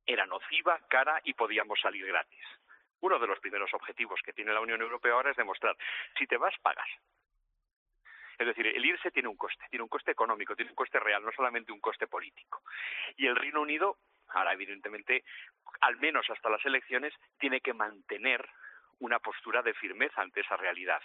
era 0.06 0.26
nociva, 0.26 0.80
cara 0.88 1.22
y 1.24 1.34
podíamos 1.34 1.80
salir 1.80 2.06
gratis. 2.06 2.46
Uno 3.02 3.18
de 3.18 3.28
los 3.28 3.40
primeros 3.40 3.74
objetivos 3.74 4.22
que 4.24 4.34
tiene 4.34 4.54
la 4.54 4.62
Unión 4.62 4.82
Europea 4.82 5.14
ahora 5.14 5.32
es 5.32 5.38
demostrar, 5.38 5.76
si 6.18 6.28
te 6.28 6.38
vas, 6.38 6.54
pagas. 6.62 6.88
Es 8.38 8.48
decir, 8.48 8.68
el 8.68 8.86
irse 8.86 9.12
tiene 9.12 9.30
un 9.30 9.38
coste, 9.38 9.66
tiene 9.70 9.84
un 9.84 9.90
coste 9.90 10.12
económico, 10.12 10.56
tiene 10.56 10.72
un 10.72 10.76
coste 10.76 11.00
real, 11.00 11.24
no 11.24 11.32
solamente 11.32 11.72
un 11.72 11.80
coste 11.80 12.08
político. 12.08 12.64
Y 13.18 13.28
el 13.28 13.36
Reino 13.36 13.62
Unido, 13.62 13.98
ahora 14.30 14.54
evidentemente, 14.54 15.24
al 15.82 15.98
menos 15.98 16.30
hasta 16.30 16.50
las 16.50 16.66
elecciones, 16.66 17.14
tiene 17.40 17.62
que 17.62 17.74
mantener 17.74 18.48
una 19.00 19.20
postura 19.20 19.62
de 19.62 19.74
firmeza 19.74 20.22
ante 20.22 20.42
esa 20.42 20.58
realidad. 20.58 21.02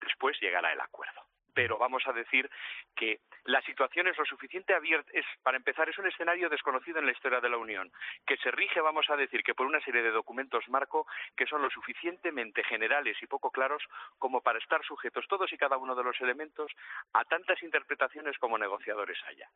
Después 0.00 0.38
llegará 0.40 0.72
el 0.72 0.80
acuerdo 0.80 1.29
pero 1.54 1.78
vamos 1.78 2.02
a 2.06 2.12
decir 2.12 2.50
que 2.94 3.20
la 3.44 3.62
situación 3.62 4.08
es 4.08 4.16
lo 4.18 4.24
suficiente 4.24 4.74
abierta, 4.74 5.10
es, 5.14 5.24
para 5.42 5.56
empezar, 5.56 5.88
es 5.88 5.98
un 5.98 6.06
escenario 6.06 6.48
desconocido 6.48 6.98
en 6.98 7.06
la 7.06 7.12
historia 7.12 7.40
de 7.40 7.48
la 7.48 7.56
Unión, 7.56 7.90
que 8.26 8.36
se 8.38 8.50
rige, 8.50 8.80
vamos 8.80 9.08
a 9.10 9.16
decir, 9.16 9.42
que 9.42 9.54
por 9.54 9.66
una 9.66 9.80
serie 9.80 10.02
de 10.02 10.10
documentos 10.10 10.68
marco 10.68 11.06
que 11.36 11.46
son 11.46 11.62
lo 11.62 11.70
suficientemente 11.70 12.62
generales 12.64 13.16
y 13.22 13.26
poco 13.26 13.50
claros 13.50 13.82
como 14.18 14.40
para 14.40 14.58
estar 14.58 14.84
sujetos 14.84 15.26
todos 15.28 15.52
y 15.52 15.58
cada 15.58 15.76
uno 15.76 15.94
de 15.94 16.04
los 16.04 16.20
elementos 16.20 16.70
a 17.12 17.24
tantas 17.24 17.62
interpretaciones 17.62 18.38
como 18.38 18.58
negociadores 18.58 19.18
haya. 19.26 19.48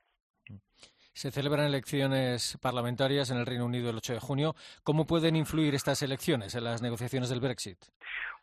Se 1.12 1.30
celebran 1.30 1.66
elecciones 1.66 2.58
parlamentarias 2.60 3.30
en 3.30 3.38
el 3.38 3.46
Reino 3.46 3.66
Unido 3.66 3.90
el 3.90 3.96
8 3.98 4.14
de 4.14 4.20
junio. 4.20 4.56
¿Cómo 4.82 5.06
pueden 5.06 5.36
influir 5.36 5.74
estas 5.74 6.02
elecciones 6.02 6.56
en 6.56 6.64
las 6.64 6.82
negociaciones 6.82 7.28
del 7.28 7.40
Brexit? 7.40 7.78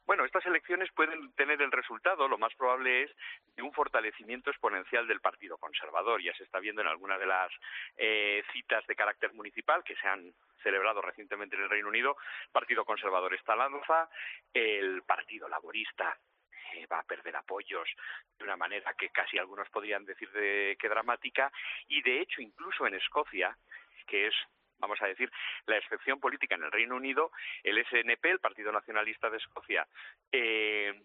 Bueno, 0.06 0.26
estas 0.26 0.46
elecciones 0.46 0.92
pueden 0.92 1.32
tener 1.34 1.62
el 1.62 1.72
resultado, 1.72 2.28
lo 2.28 2.38
más 2.38 2.54
probable 2.56 3.04
es, 3.04 3.12
de 3.56 3.62
un 3.62 3.72
fortalecimiento 3.72 4.50
exponencial 4.50 5.08
del 5.08 5.22
Partido 5.22 5.58
Conservador. 5.58 6.22
Ya 6.22 6.34
se 6.34 6.44
está 6.44 6.60
viendo 6.60 6.82
en 6.82 6.88
alguna 6.88 7.18
de 7.18 7.26
las 7.26 7.52
eh, 7.98 8.44
citas 8.52 8.86
de 8.88 8.96
carácter 8.96 9.34
municipal 9.34 9.84
que 9.84 9.96
se 9.96 10.08
han 10.08 10.34
celebrado 10.64 11.02
recientemente 11.02 11.56
en 11.56 11.64
el 11.64 11.70
Reino 11.70 11.90
Unido. 11.90 12.18
El 12.46 12.52
Partido 12.52 12.84
Conservador 12.84 13.34
está 13.34 13.56
lanza, 13.56 14.10
el 14.54 15.04
Partido 15.04 15.48
Laborista 15.48 16.18
eh, 16.74 16.88
va 16.88 17.00
a 17.00 17.04
perder 17.04 17.36
apoyos 17.36 17.88
de 18.38 18.44
una 18.44 18.56
manera 18.56 18.94
que 18.94 19.10
casi 19.10 19.38
algunos 19.38 19.70
podrían 19.70 20.06
decir 20.06 20.32
de, 20.32 20.78
que 20.80 20.90
dramática 20.90 21.52
y 21.88 22.02
de 22.02 22.22
hecho 22.22 22.42
incluso 22.42 22.88
en 22.88 22.96
Escocia 22.96 23.58
que 24.08 24.28
es 24.28 24.36
vamos 24.82 25.02
a 25.02 25.08
decir, 25.08 25.32
la 25.68 25.78
excepción 25.78 26.20
política 26.20 26.56
en 26.56 26.64
el 26.64 26.72
Reino 26.72 26.96
Unido, 26.96 27.32
el 27.64 27.84
SNP, 27.86 28.26
el 28.26 28.40
Partido 28.40 28.72
Nacionalista 28.72 29.30
de 29.30 29.38
Escocia, 29.38 29.88
eh, 30.32 31.02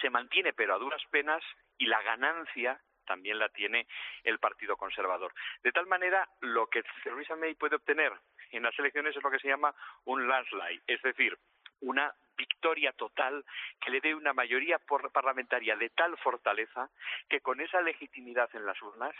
se 0.00 0.08
mantiene 0.08 0.52
pero 0.52 0.74
a 0.74 0.78
duras 0.78 1.02
penas 1.10 1.42
y 1.76 1.86
la 1.86 2.00
ganancia 2.02 2.80
también 3.04 3.38
la 3.38 3.50
tiene 3.50 3.86
el 4.22 4.38
Partido 4.38 4.76
Conservador. 4.76 5.34
De 5.62 5.72
tal 5.72 5.86
manera, 5.86 6.26
lo 6.40 6.68
que 6.68 6.82
Theresa 7.02 7.36
May 7.36 7.54
puede 7.54 7.76
obtener 7.76 8.12
en 8.50 8.62
las 8.62 8.78
elecciones 8.78 9.14
es 9.14 9.22
lo 9.22 9.30
que 9.30 9.38
se 9.38 9.48
llama 9.48 9.74
un 10.04 10.26
landslide, 10.26 10.82
es 10.86 11.02
decir, 11.02 11.36
una 11.80 12.14
victoria 12.36 12.92
total 12.92 13.44
que 13.80 13.90
le 13.90 14.00
dé 14.00 14.14
una 14.14 14.32
mayoría 14.32 14.80
parlamentaria 15.12 15.76
de 15.76 15.90
tal 15.90 16.16
fortaleza 16.18 16.90
que 17.28 17.40
con 17.40 17.60
esa 17.60 17.80
legitimidad 17.80 18.48
en 18.54 18.66
las 18.66 18.80
urnas 18.82 19.14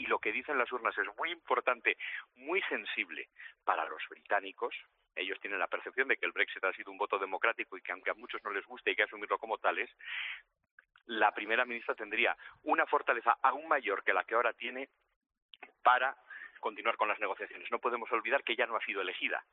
y 0.00 0.06
lo 0.06 0.18
que 0.18 0.32
dicen 0.32 0.56
las 0.56 0.72
urnas 0.72 0.96
es 0.96 1.06
muy 1.18 1.30
importante, 1.30 1.98
muy 2.36 2.62
sensible 2.62 3.28
para 3.64 3.84
los 3.84 4.02
británicos. 4.08 4.74
Ellos 5.14 5.38
tienen 5.40 5.58
la 5.58 5.66
percepción 5.66 6.08
de 6.08 6.16
que 6.16 6.24
el 6.24 6.32
Brexit 6.32 6.64
ha 6.64 6.72
sido 6.72 6.90
un 6.90 6.96
voto 6.96 7.18
democrático 7.18 7.76
y 7.76 7.82
que 7.82 7.92
aunque 7.92 8.10
a 8.10 8.14
muchos 8.14 8.42
no 8.42 8.50
les 8.50 8.64
guste 8.64 8.90
hay 8.90 8.96
que 8.96 9.02
asumirlo 9.02 9.38
como 9.38 9.58
tales, 9.58 9.90
la 11.04 11.34
primera 11.34 11.66
ministra 11.66 11.94
tendría 11.94 12.34
una 12.62 12.86
fortaleza 12.86 13.36
aún 13.42 13.68
mayor 13.68 14.02
que 14.02 14.14
la 14.14 14.24
que 14.24 14.34
ahora 14.34 14.54
tiene 14.54 14.88
para 15.82 16.16
continuar 16.60 16.96
con 16.96 17.08
las 17.08 17.20
negociaciones. 17.20 17.70
No 17.70 17.78
podemos 17.78 18.10
olvidar 18.10 18.42
que 18.42 18.56
ya 18.56 18.64
no 18.64 18.76
ha 18.76 18.84
sido 18.86 19.02
elegida 19.02 19.44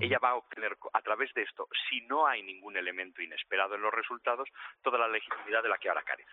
ella 0.00 0.18
va 0.22 0.30
a 0.30 0.34
obtener 0.36 0.76
a 0.92 1.02
través 1.02 1.32
de 1.34 1.42
esto, 1.42 1.68
si 1.88 2.00
no 2.02 2.26
hay 2.26 2.42
ningún 2.42 2.76
elemento 2.76 3.22
inesperado 3.22 3.74
en 3.74 3.82
los 3.82 3.92
resultados, 3.92 4.48
toda 4.82 4.98
la 4.98 5.08
legitimidad 5.08 5.62
de 5.62 5.68
la 5.68 5.78
que 5.78 5.88
ahora 5.88 6.02
carece. 6.02 6.30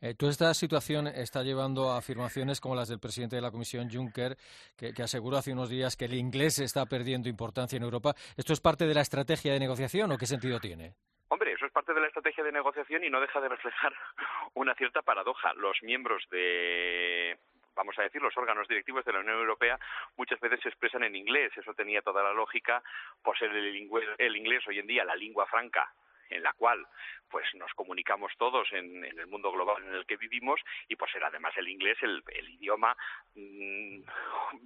Eh, 0.00 0.14
toda 0.14 0.30
esta 0.30 0.52
situación 0.54 1.06
está 1.06 1.42
llevando 1.42 1.90
a 1.90 1.98
afirmaciones 1.98 2.60
como 2.60 2.74
las 2.74 2.88
del 2.88 2.98
presidente 2.98 3.36
de 3.36 3.42
la 3.42 3.50
Comisión, 3.50 3.88
Juncker, 3.90 4.36
que, 4.76 4.92
aseguró 5.02 5.38
hace 5.38 5.52
unos 5.52 5.70
días 5.70 5.96
que 5.96 6.04
el 6.04 6.14
inglés 6.14 6.58
está 6.58 6.86
perdiendo 6.86 7.28
importancia 7.28 7.76
en 7.76 7.82
Europa. 7.82 8.14
¿Esto 8.36 8.52
es 8.52 8.60
parte 8.60 8.86
de 8.86 8.94
la 8.94 9.00
estrategia 9.00 9.52
de 9.52 9.60
negociación 9.60 10.12
o 10.12 10.18
qué 10.18 10.26
sentido 10.26 10.60
tiene? 10.60 10.94
Hombre, 11.28 11.52
eso 11.52 11.64
es 11.64 11.72
parte 11.72 11.94
de 11.94 12.00
la 12.00 12.08
estrategia 12.08 12.44
de 12.44 12.52
negociación 12.52 13.04
y 13.04 13.10
no 13.10 13.20
deja 13.20 13.40
de 13.40 13.48
reflejar 13.48 13.92
una 14.54 14.74
cierta 14.74 15.02
paradoja. 15.02 15.54
Los 15.54 15.82
miembros 15.82 16.22
de 16.30 17.38
vamos 17.74 17.98
a 17.98 18.02
decir, 18.02 18.20
los 18.20 18.36
órganos 18.36 18.68
directivos 18.68 19.04
de 19.04 19.12
la 19.12 19.20
Unión 19.20 19.38
Europea 19.38 19.78
muchas 20.16 20.40
veces 20.40 20.60
se 20.60 20.68
expresan 20.68 21.04
en 21.04 21.16
inglés. 21.16 21.52
Eso 21.56 21.74
tenía 21.74 22.02
toda 22.02 22.22
la 22.22 22.32
lógica 22.32 22.82
por 23.22 23.38
ser 23.38 23.50
el, 23.50 23.76
inglés 23.76 24.66
hoy 24.66 24.78
en 24.78 24.86
día 24.86 25.04
la 25.04 25.16
lengua 25.16 25.46
franca 25.46 25.92
en 26.30 26.42
la 26.42 26.52
cual 26.54 26.86
pues 27.28 27.46
nos 27.54 27.72
comunicamos 27.74 28.32
todos 28.36 28.72
en, 28.72 29.04
el 29.04 29.26
mundo 29.28 29.52
global 29.52 29.82
en 29.84 29.94
el 29.94 30.06
que 30.06 30.16
vivimos 30.16 30.60
y 30.88 30.96
por 30.96 31.10
ser 31.10 31.22
además 31.24 31.52
el 31.56 31.68
inglés 31.68 31.96
el, 32.02 32.22
idioma 32.48 32.96
mm, 33.34 34.00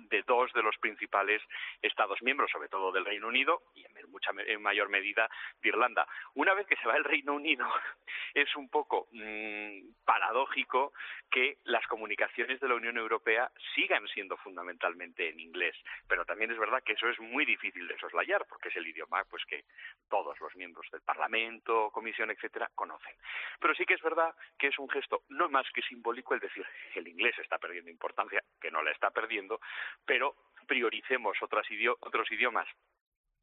de 0.09 0.22
dos 0.27 0.53
de 0.53 0.62
los 0.62 0.77
principales 0.79 1.42
Estados 1.83 2.22
miembros, 2.22 2.50
sobre 2.50 2.68
todo 2.68 2.90
del 2.90 3.05
Reino 3.05 3.29
Unido 3.29 3.62
y 3.74 3.85
en 3.85 4.11
mucha 4.11 4.31
en 4.37 4.62
mayor 4.62 4.88
medida 4.88 5.29
de 5.62 5.68
Irlanda. 5.68 6.07
Una 6.35 6.55
vez 6.55 6.66
que 6.66 6.77
se 6.77 6.88
va 6.88 6.96
el 6.96 7.05
Reino 7.05 7.35
Unido 7.35 7.66
es 8.35 8.55
un 8.57 8.68
poco 8.68 9.09
mm, 9.12 10.05
paradójico 10.05 10.92
que 11.31 11.59
las 11.64 11.87
comunicaciones 11.87 12.61
de 12.61 12.68
la 12.68 12.74
Unión 12.74 12.96
Europea 12.96 13.50
sigan 13.74 14.07
siendo 14.09 14.37
fundamentalmente 14.38 15.29
en 15.29 15.40
inglés, 15.40 15.77
pero 16.09 16.24
también 16.24 16.50
es 16.50 16.59
verdad 16.59 16.83
que 16.83 16.92
eso 16.92 17.09
es 17.09 17.18
muy 17.20 17.44
difícil 17.44 17.87
de 17.87 17.98
soslayar 17.98 18.46
porque 18.48 18.68
es 18.68 18.77
el 18.77 18.87
idioma 18.87 19.24
pues 19.29 19.44
que 19.44 19.64
todos 20.09 20.38
los 20.40 20.55
miembros 20.57 20.87
del 20.90 21.03
Parlamento, 21.03 21.54
Comisión, 21.93 22.31
etcétera, 22.31 22.71
conocen. 22.75 23.14
Pero 23.61 23.75
sí 23.75 23.85
que 23.85 23.95
es 23.95 24.03
verdad 24.03 24.35
que 24.59 24.69
es 24.69 24.79
un 24.79 24.88
gesto 24.88 25.23
no 25.29 25.49
más 25.49 25.67
que 25.73 25.83
simbólico 25.83 26.35
el 26.35 26.40
decir 26.40 26.67
el 26.95 27.09
inglés 27.09 27.38
está 27.38 27.59
perdiendo 27.59 27.90
importancia, 27.90 28.43
que 28.61 28.71
no 28.71 28.83
la 28.83 28.90
está 28.90 29.11
perdiendo, 29.11 29.61
pero 30.05 30.35
prioricemos 30.67 31.37
otros 31.43 31.67
idiomas 31.71 32.69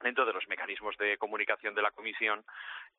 dentro 0.02 0.26
de 0.26 0.34
los 0.34 0.48
mecanismos 0.48 0.98
de 0.98 1.18
comunicación 1.18 1.76
de 1.76 1.82
la 1.82 1.92
Comisión, 1.92 2.44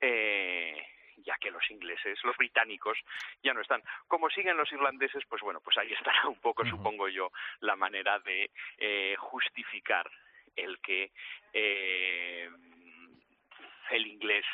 eh, 0.00 0.86
ya 1.18 1.36
que 1.38 1.50
los 1.50 1.68
ingleses, 1.70 2.18
los 2.24 2.36
británicos, 2.36 2.98
ya 3.42 3.52
no 3.52 3.60
están. 3.60 3.82
Como 4.06 4.30
siguen 4.30 4.56
los 4.56 4.70
irlandeses, 4.72 5.24
pues 5.28 5.42
bueno, 5.42 5.60
pues 5.60 5.76
ahí 5.78 5.92
estará 5.92 6.28
un 6.28 6.40
poco, 6.40 6.64
supongo 6.64 7.08
yo, 7.08 7.30
la 7.60 7.76
manera 7.76 8.18
de 8.20 8.50
eh, 8.78 9.14
justificar 9.18 10.10
el 10.56 10.80
que 10.80 11.12
eh, 11.52 12.48
el 13.90 14.06
inglés 14.06 14.44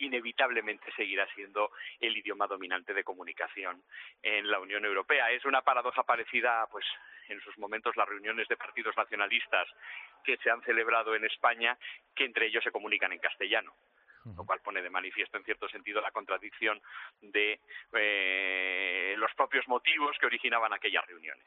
inevitablemente 0.00 0.90
seguirá 0.92 1.26
siendo 1.34 1.70
el 2.00 2.16
idioma 2.16 2.46
dominante 2.46 2.92
de 2.92 3.04
comunicación 3.04 3.82
en 4.22 4.50
la 4.50 4.58
Unión 4.58 4.84
Europea. 4.84 5.30
Es 5.30 5.44
una 5.44 5.62
paradoja 5.62 6.02
parecida, 6.02 6.66
pues, 6.70 6.84
en 7.28 7.40
sus 7.40 7.56
momentos 7.58 7.96
las 7.96 8.08
reuniones 8.08 8.48
de 8.48 8.56
partidos 8.56 8.96
nacionalistas 8.96 9.68
que 10.24 10.36
se 10.38 10.50
han 10.50 10.62
celebrado 10.62 11.14
en 11.14 11.24
España, 11.24 11.78
que 12.14 12.24
entre 12.24 12.46
ellos 12.46 12.64
se 12.64 12.72
comunican 12.72 13.12
en 13.12 13.18
castellano. 13.18 13.72
Lo 14.36 14.44
cual 14.44 14.60
pone 14.60 14.82
de 14.82 14.90
manifiesto 14.90 15.36
en 15.36 15.44
cierto 15.44 15.68
sentido 15.68 16.00
la 16.00 16.10
contradicción 16.10 16.80
de 17.20 17.60
eh, 17.92 19.14
los 19.16 19.30
propios 19.36 19.66
motivos 19.68 20.16
que 20.20 20.26
originaban 20.26 20.72
aquellas 20.72 21.06
reuniones. 21.06 21.44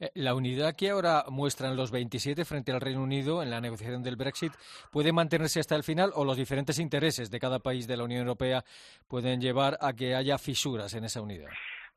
Eh, 0.00 0.10
la 0.14 0.34
unidad 0.34 0.74
que 0.76 0.90
ahora 0.90 1.24
muestran 1.28 1.76
los 1.76 1.90
27 1.90 2.44
frente 2.44 2.72
al 2.72 2.80
Reino 2.80 3.02
Unido 3.02 3.42
en 3.42 3.50
la 3.50 3.60
negociación 3.60 4.02
del 4.02 4.16
Brexit 4.16 4.52
puede 4.90 5.12
mantenerse 5.12 5.60
hasta 5.60 5.76
el 5.76 5.84
final 5.84 6.10
o 6.14 6.24
los 6.24 6.36
diferentes 6.36 6.78
intereses 6.78 7.30
de 7.30 7.40
cada 7.40 7.58
país 7.58 7.86
de 7.86 7.96
la 7.96 8.04
Unión 8.04 8.22
Europea 8.22 8.64
pueden 9.08 9.40
llevar 9.40 9.78
a 9.80 9.92
que 9.92 10.14
haya 10.14 10.38
fisuras 10.38 10.94
en 10.94 11.04
esa 11.04 11.20
unidad. 11.20 11.50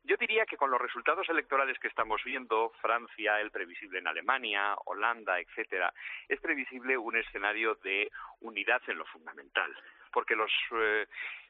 Yo 0.08 0.16
diría 0.16 0.46
que 0.46 0.56
con 0.56 0.70
los 0.70 0.80
resultados 0.80 1.28
electorales 1.28 1.78
que 1.78 1.88
estamos 1.88 2.24
viendo, 2.24 2.72
Francia, 2.80 3.42
el 3.42 3.50
previsible 3.50 3.98
en 3.98 4.08
Alemania, 4.08 4.74
Holanda, 4.86 5.38
etcétera, 5.38 5.92
es 6.26 6.40
previsible 6.40 6.96
un 6.96 7.18
escenario 7.18 7.74
de 7.84 8.10
unidad 8.40 8.80
en 8.86 8.96
lo 8.96 9.04
fundamental, 9.04 9.70
porque 10.12 10.36
los 10.36 10.50
eh, 10.72 11.06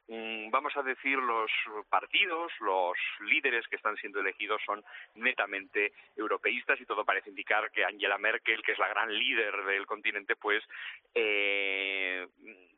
mm, 0.09 0.51
vamos 0.51 0.77
a 0.77 0.83
decir, 0.83 1.19
los 1.19 1.51
partidos, 1.89 2.53
los 2.61 2.97
líderes 3.21 3.67
que 3.69 3.77
están 3.77 3.97
siendo 3.97 4.21
elegidos 4.21 4.61
son 4.65 4.85
netamente 5.15 5.93
europeístas 6.17 6.81
y 6.81 6.87
todo 6.87 7.05
parece 7.05 7.31
indicar 7.31 7.71
que 7.71 7.85
Angela 7.85 8.19
Merkel, 8.19 8.63
que 8.63 8.73
es 8.73 8.79
la 8.79 8.89
gran 8.89 9.13
líder 9.13 9.65
del 9.65 9.87
continente, 9.87 10.37
pues 10.37 10.63
eh, 11.15 12.27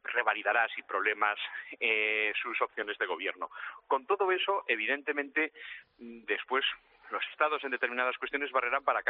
revalidará 0.04 0.68
sin 0.68 0.84
problemas 0.84 1.38
eh, 1.78 2.32
sus 2.42 2.60
opciones 2.60 2.98
de 2.98 3.06
gobierno. 3.06 3.50
Con 3.86 4.06
todo 4.06 4.30
eso, 4.32 4.64
evidentemente, 4.66 5.52
mm, 5.98 6.24
después 6.24 6.64
los 7.10 7.22
estados 7.32 7.62
en 7.64 7.70
determinadas 7.70 8.16
cuestiones 8.18 8.52
barrerán 8.52 8.84
para, 8.84 9.02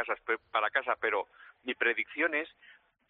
para 0.51 0.69
casa, 0.69 0.95
pero 0.99 1.27
mi 1.63 1.75
predicción 1.75 2.33
es 2.33 2.49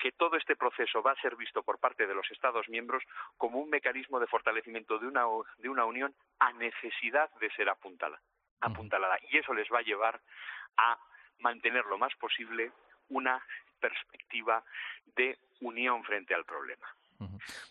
que 0.02 0.12
todo 0.12 0.36
este 0.36 0.56
proceso 0.56 1.04
va 1.04 1.12
a 1.12 1.22
ser 1.22 1.36
visto 1.36 1.62
por 1.62 1.78
parte 1.78 2.08
de 2.08 2.16
los 2.16 2.30
Estados 2.32 2.68
miembros 2.68 3.04
como 3.38 3.60
un 3.60 3.70
mecanismo 3.70 4.20
de 4.20 4.26
fortalecimiento 4.26 4.98
de 4.98 5.06
una, 5.06 5.26
de 5.60 5.70
una 5.70 5.86
unión 5.86 6.14
a 6.40 6.52
necesidad 6.54 7.30
de 7.36 7.52
ser 7.52 7.70
apuntada, 7.70 8.20
apuntalada. 8.62 9.20
Y 9.30 9.38
eso 9.38 9.54
les 9.54 9.72
va 9.72 9.78
a 9.78 9.84
llevar 9.84 10.20
a 10.78 10.98
mantener 11.38 11.86
lo 11.86 12.00
más 12.00 12.16
posible 12.16 12.72
una 13.10 13.46
perspectiva 13.80 14.64
de 15.16 15.38
unión 15.60 16.04
frente 16.04 16.34
al 16.34 16.46
problema. 16.46 16.88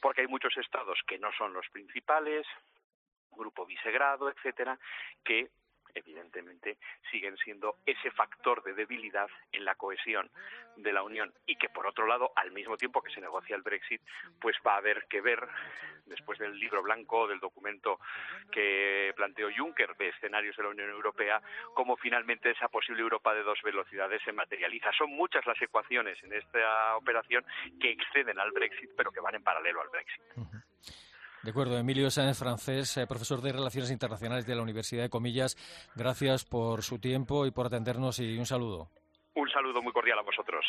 Porque 0.00 0.20
hay 0.20 0.28
muchos 0.28 0.56
estados 0.56 1.00
que 1.08 1.18
no 1.18 1.32
son 1.32 1.52
los 1.52 1.68
principales, 1.70 2.46
Grupo 3.32 3.66
Visegrado, 3.66 4.30
etcétera, 4.30 4.78
que 5.24 5.50
evidentemente 5.94 6.78
siguen 7.10 7.36
siendo 7.38 7.76
ese 7.86 8.10
factor 8.10 8.62
de 8.62 8.74
debilidad 8.74 9.28
en 9.52 9.64
la 9.64 9.74
cohesión 9.74 10.30
de 10.76 10.92
la 10.92 11.02
Unión 11.02 11.32
y 11.46 11.56
que 11.56 11.68
por 11.68 11.86
otro 11.86 12.06
lado 12.06 12.32
al 12.36 12.52
mismo 12.52 12.76
tiempo 12.76 13.02
que 13.02 13.12
se 13.12 13.20
negocia 13.20 13.56
el 13.56 13.62
Brexit 13.62 14.00
pues 14.40 14.56
va 14.66 14.74
a 14.74 14.78
haber 14.78 15.06
que 15.08 15.20
ver 15.20 15.46
después 16.06 16.38
del 16.38 16.58
libro 16.58 16.82
blanco 16.82 17.28
del 17.28 17.40
documento 17.40 18.00
que 18.50 19.12
planteó 19.16 19.48
Juncker 19.56 19.96
de 19.96 20.08
escenarios 20.08 20.56
de 20.56 20.62
la 20.62 20.70
Unión 20.70 20.90
Europea 20.90 21.40
cómo 21.74 21.96
finalmente 21.96 22.50
esa 22.50 22.68
posible 22.68 23.02
Europa 23.02 23.34
de 23.34 23.42
dos 23.42 23.60
velocidades 23.62 24.22
se 24.22 24.32
materializa. 24.32 24.92
Son 24.92 25.10
muchas 25.10 25.44
las 25.46 25.60
ecuaciones 25.60 26.22
en 26.22 26.32
esta 26.32 26.96
operación 26.96 27.44
que 27.80 27.90
exceden 27.90 28.38
al 28.38 28.52
Brexit 28.52 28.90
pero 28.96 29.10
que 29.10 29.20
van 29.20 29.34
en 29.34 29.42
paralelo 29.42 29.80
al 29.82 29.88
Brexit 29.88 30.22
de 31.42 31.50
acuerdo, 31.50 31.78
Emilio 31.78 32.10
Sáenz 32.10 32.38
Francés, 32.38 32.96
eh, 32.96 33.06
profesor 33.06 33.40
de 33.40 33.52
Relaciones 33.52 33.90
Internacionales 33.90 34.46
de 34.46 34.54
la 34.54 34.62
Universidad 34.62 35.02
de 35.02 35.10
Comillas, 35.10 35.56
gracias 35.94 36.44
por 36.44 36.82
su 36.82 36.98
tiempo 36.98 37.46
y 37.46 37.50
por 37.50 37.66
atendernos 37.66 38.18
y 38.18 38.36
un 38.36 38.46
saludo. 38.46 38.90
Un 39.34 39.48
saludo 39.50 39.80
muy 39.82 39.92
cordial 39.92 40.18
a 40.18 40.22
vosotros. 40.22 40.64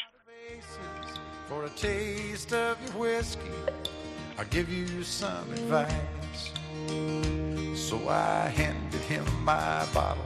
For 1.50 1.66
a 1.66 1.70
taste 1.70 2.54
of 2.54 2.78
your 2.86 2.96
whiskey, 2.98 3.50
I'll 4.38 4.48
give 4.50 4.72
you 4.72 5.04
some 5.04 5.52
advice. 5.52 6.54
So 7.76 7.98
I 8.08 8.50
handed 8.50 9.02
him 9.10 9.26
my 9.44 9.86
bottle, 9.94 10.24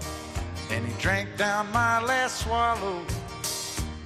and 0.69 0.85
he 0.85 0.93
drank 1.01 1.35
down 1.37 1.71
my 1.71 1.99
last 2.03 2.43
swallow. 2.43 3.01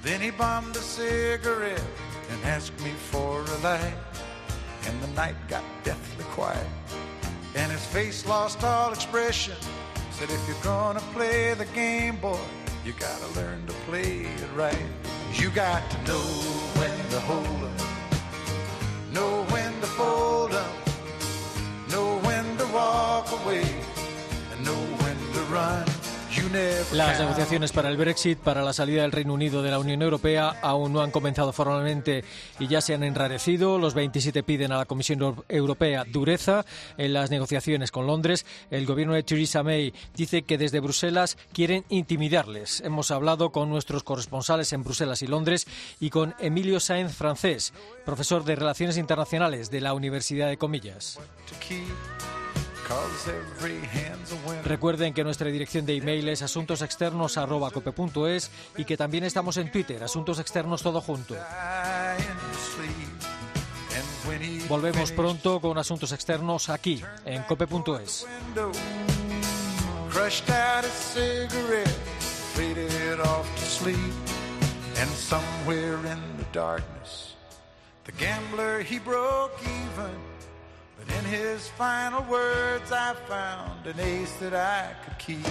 Then 0.02 0.22
he 0.22 0.30
bummed 0.30 0.76
a 0.76 0.80
cigarette 0.80 1.82
and 2.30 2.44
asked 2.44 2.78
me 2.80 2.92
for 3.10 3.40
a 3.42 3.58
light. 3.62 4.09
And 4.86 5.00
the 5.02 5.08
night 5.08 5.36
got 5.48 5.62
deathly 5.84 6.24
quiet. 6.24 6.66
And 7.54 7.70
his 7.72 7.84
face 7.86 8.26
lost 8.26 8.62
all 8.64 8.92
expression. 8.92 9.56
Said, 10.12 10.30
if 10.30 10.42
you're 10.46 10.62
gonna 10.62 11.00
play 11.12 11.54
the 11.54 11.66
game, 11.66 12.16
boy, 12.16 12.38
you 12.84 12.92
gotta 12.92 13.26
learn 13.38 13.66
to 13.66 13.72
play 13.88 14.22
it 14.22 14.50
right. 14.54 14.86
You 15.34 15.50
got 15.50 15.88
to 15.90 15.96
know 16.08 16.26
when 16.78 16.98
to 17.10 17.20
hold 17.20 17.64
up, 17.64 17.80
know 19.12 19.44
when 19.50 19.72
to 19.80 19.86
fold 19.86 20.52
up, 20.52 20.74
know 21.90 22.18
when 22.20 22.56
to 22.58 22.66
walk 22.72 23.30
away, 23.32 23.66
and 24.52 24.64
know 24.64 24.82
when 25.02 25.16
to 25.34 25.40
run. 25.52 25.89
Las 26.92 27.20
negociaciones 27.20 27.70
para 27.70 27.88
el 27.90 27.96
Brexit, 27.96 28.36
para 28.38 28.62
la 28.62 28.72
salida 28.72 29.02
del 29.02 29.12
Reino 29.12 29.34
Unido 29.34 29.62
de 29.62 29.70
la 29.70 29.78
Unión 29.78 30.02
Europea, 30.02 30.56
aún 30.62 30.92
no 30.92 31.00
han 31.00 31.12
comenzado 31.12 31.52
formalmente 31.52 32.24
y 32.58 32.66
ya 32.66 32.80
se 32.80 32.92
han 32.92 33.04
enrarecido. 33.04 33.78
Los 33.78 33.94
27 33.94 34.42
piden 34.42 34.72
a 34.72 34.78
la 34.78 34.84
Comisión 34.84 35.44
Europea 35.48 36.04
dureza 36.04 36.64
en 36.98 37.12
las 37.12 37.30
negociaciones 37.30 37.92
con 37.92 38.08
Londres. 38.08 38.46
El 38.70 38.84
gobierno 38.84 39.14
de 39.14 39.22
Theresa 39.22 39.62
May 39.62 39.94
dice 40.16 40.42
que 40.42 40.58
desde 40.58 40.80
Bruselas 40.80 41.38
quieren 41.52 41.84
intimidarles. 41.88 42.80
Hemos 42.80 43.12
hablado 43.12 43.50
con 43.50 43.70
nuestros 43.70 44.02
corresponsales 44.02 44.72
en 44.72 44.82
Bruselas 44.82 45.22
y 45.22 45.28
Londres 45.28 45.68
y 46.00 46.10
con 46.10 46.34
Emilio 46.40 46.80
Sáenz 46.80 47.14
Francés, 47.14 47.72
profesor 48.04 48.44
de 48.44 48.56
Relaciones 48.56 48.96
Internacionales 48.96 49.70
de 49.70 49.82
la 49.82 49.94
Universidad 49.94 50.48
de 50.48 50.56
Comillas. 50.56 51.20
Recuerden 54.64 55.14
que 55.14 55.24
nuestra 55.24 55.48
dirección 55.48 55.86
de 55.86 55.96
email 55.96 56.28
es 56.28 56.42
asuntosexternos.cope.es 56.42 58.50
y 58.76 58.84
que 58.84 58.96
también 58.96 59.24
estamos 59.24 59.56
en 59.56 59.70
Twitter, 59.70 60.02
Asuntos 60.02 60.38
Externos 60.38 60.82
Todo 60.82 61.00
Junto. 61.00 61.36
Volvemos 64.68 65.12
pronto 65.12 65.60
con 65.60 65.78
Asuntos 65.78 66.12
Externos 66.12 66.68
aquí, 66.68 67.02
en 67.24 67.42
cope.es. 67.44 68.26
But 81.00 81.16
in 81.16 81.24
his 81.24 81.68
final 81.68 82.22
words, 82.24 82.92
I 82.92 83.14
found 83.14 83.86
an 83.86 83.98
ace 83.98 84.34
that 84.36 84.54
I 84.54 84.92
could 85.04 85.18
keep. 85.18 85.46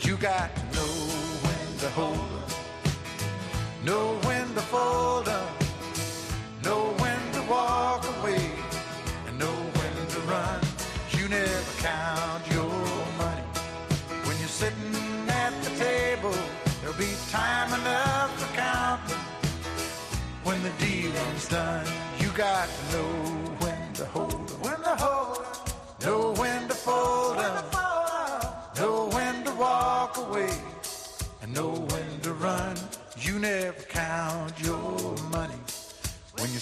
You 0.00 0.16
got 0.16 0.54
to 0.56 0.62
know 0.76 0.92
when 1.44 1.78
to 1.78 1.88
hold 1.90 2.16
up, 2.16 2.50
know 3.84 4.18
when 4.26 4.54
to 4.54 4.60
fold 4.60 5.28
up, 5.28 5.62
know 6.64 6.94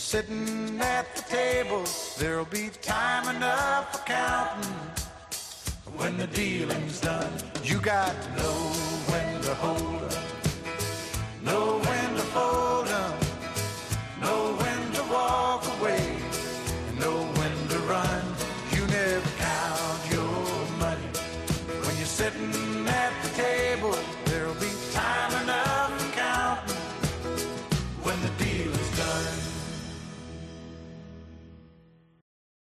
sitting 0.09 0.81
at 0.81 1.05
the 1.14 1.21
table, 1.21 1.85
there'll 2.16 2.47
be 2.47 2.71
time 2.81 3.37
enough 3.37 3.92
for 3.92 3.99
counting. 4.07 4.73
When 5.99 6.16
the 6.16 6.27
dealing's 6.29 6.99
done, 6.99 7.31
you 7.62 7.79
got 7.79 8.14
to 8.23 8.29
know 8.37 8.59
when 9.11 9.42
to 9.42 9.55
hold 9.57 10.03
up, 10.05 10.14
know 11.44 11.88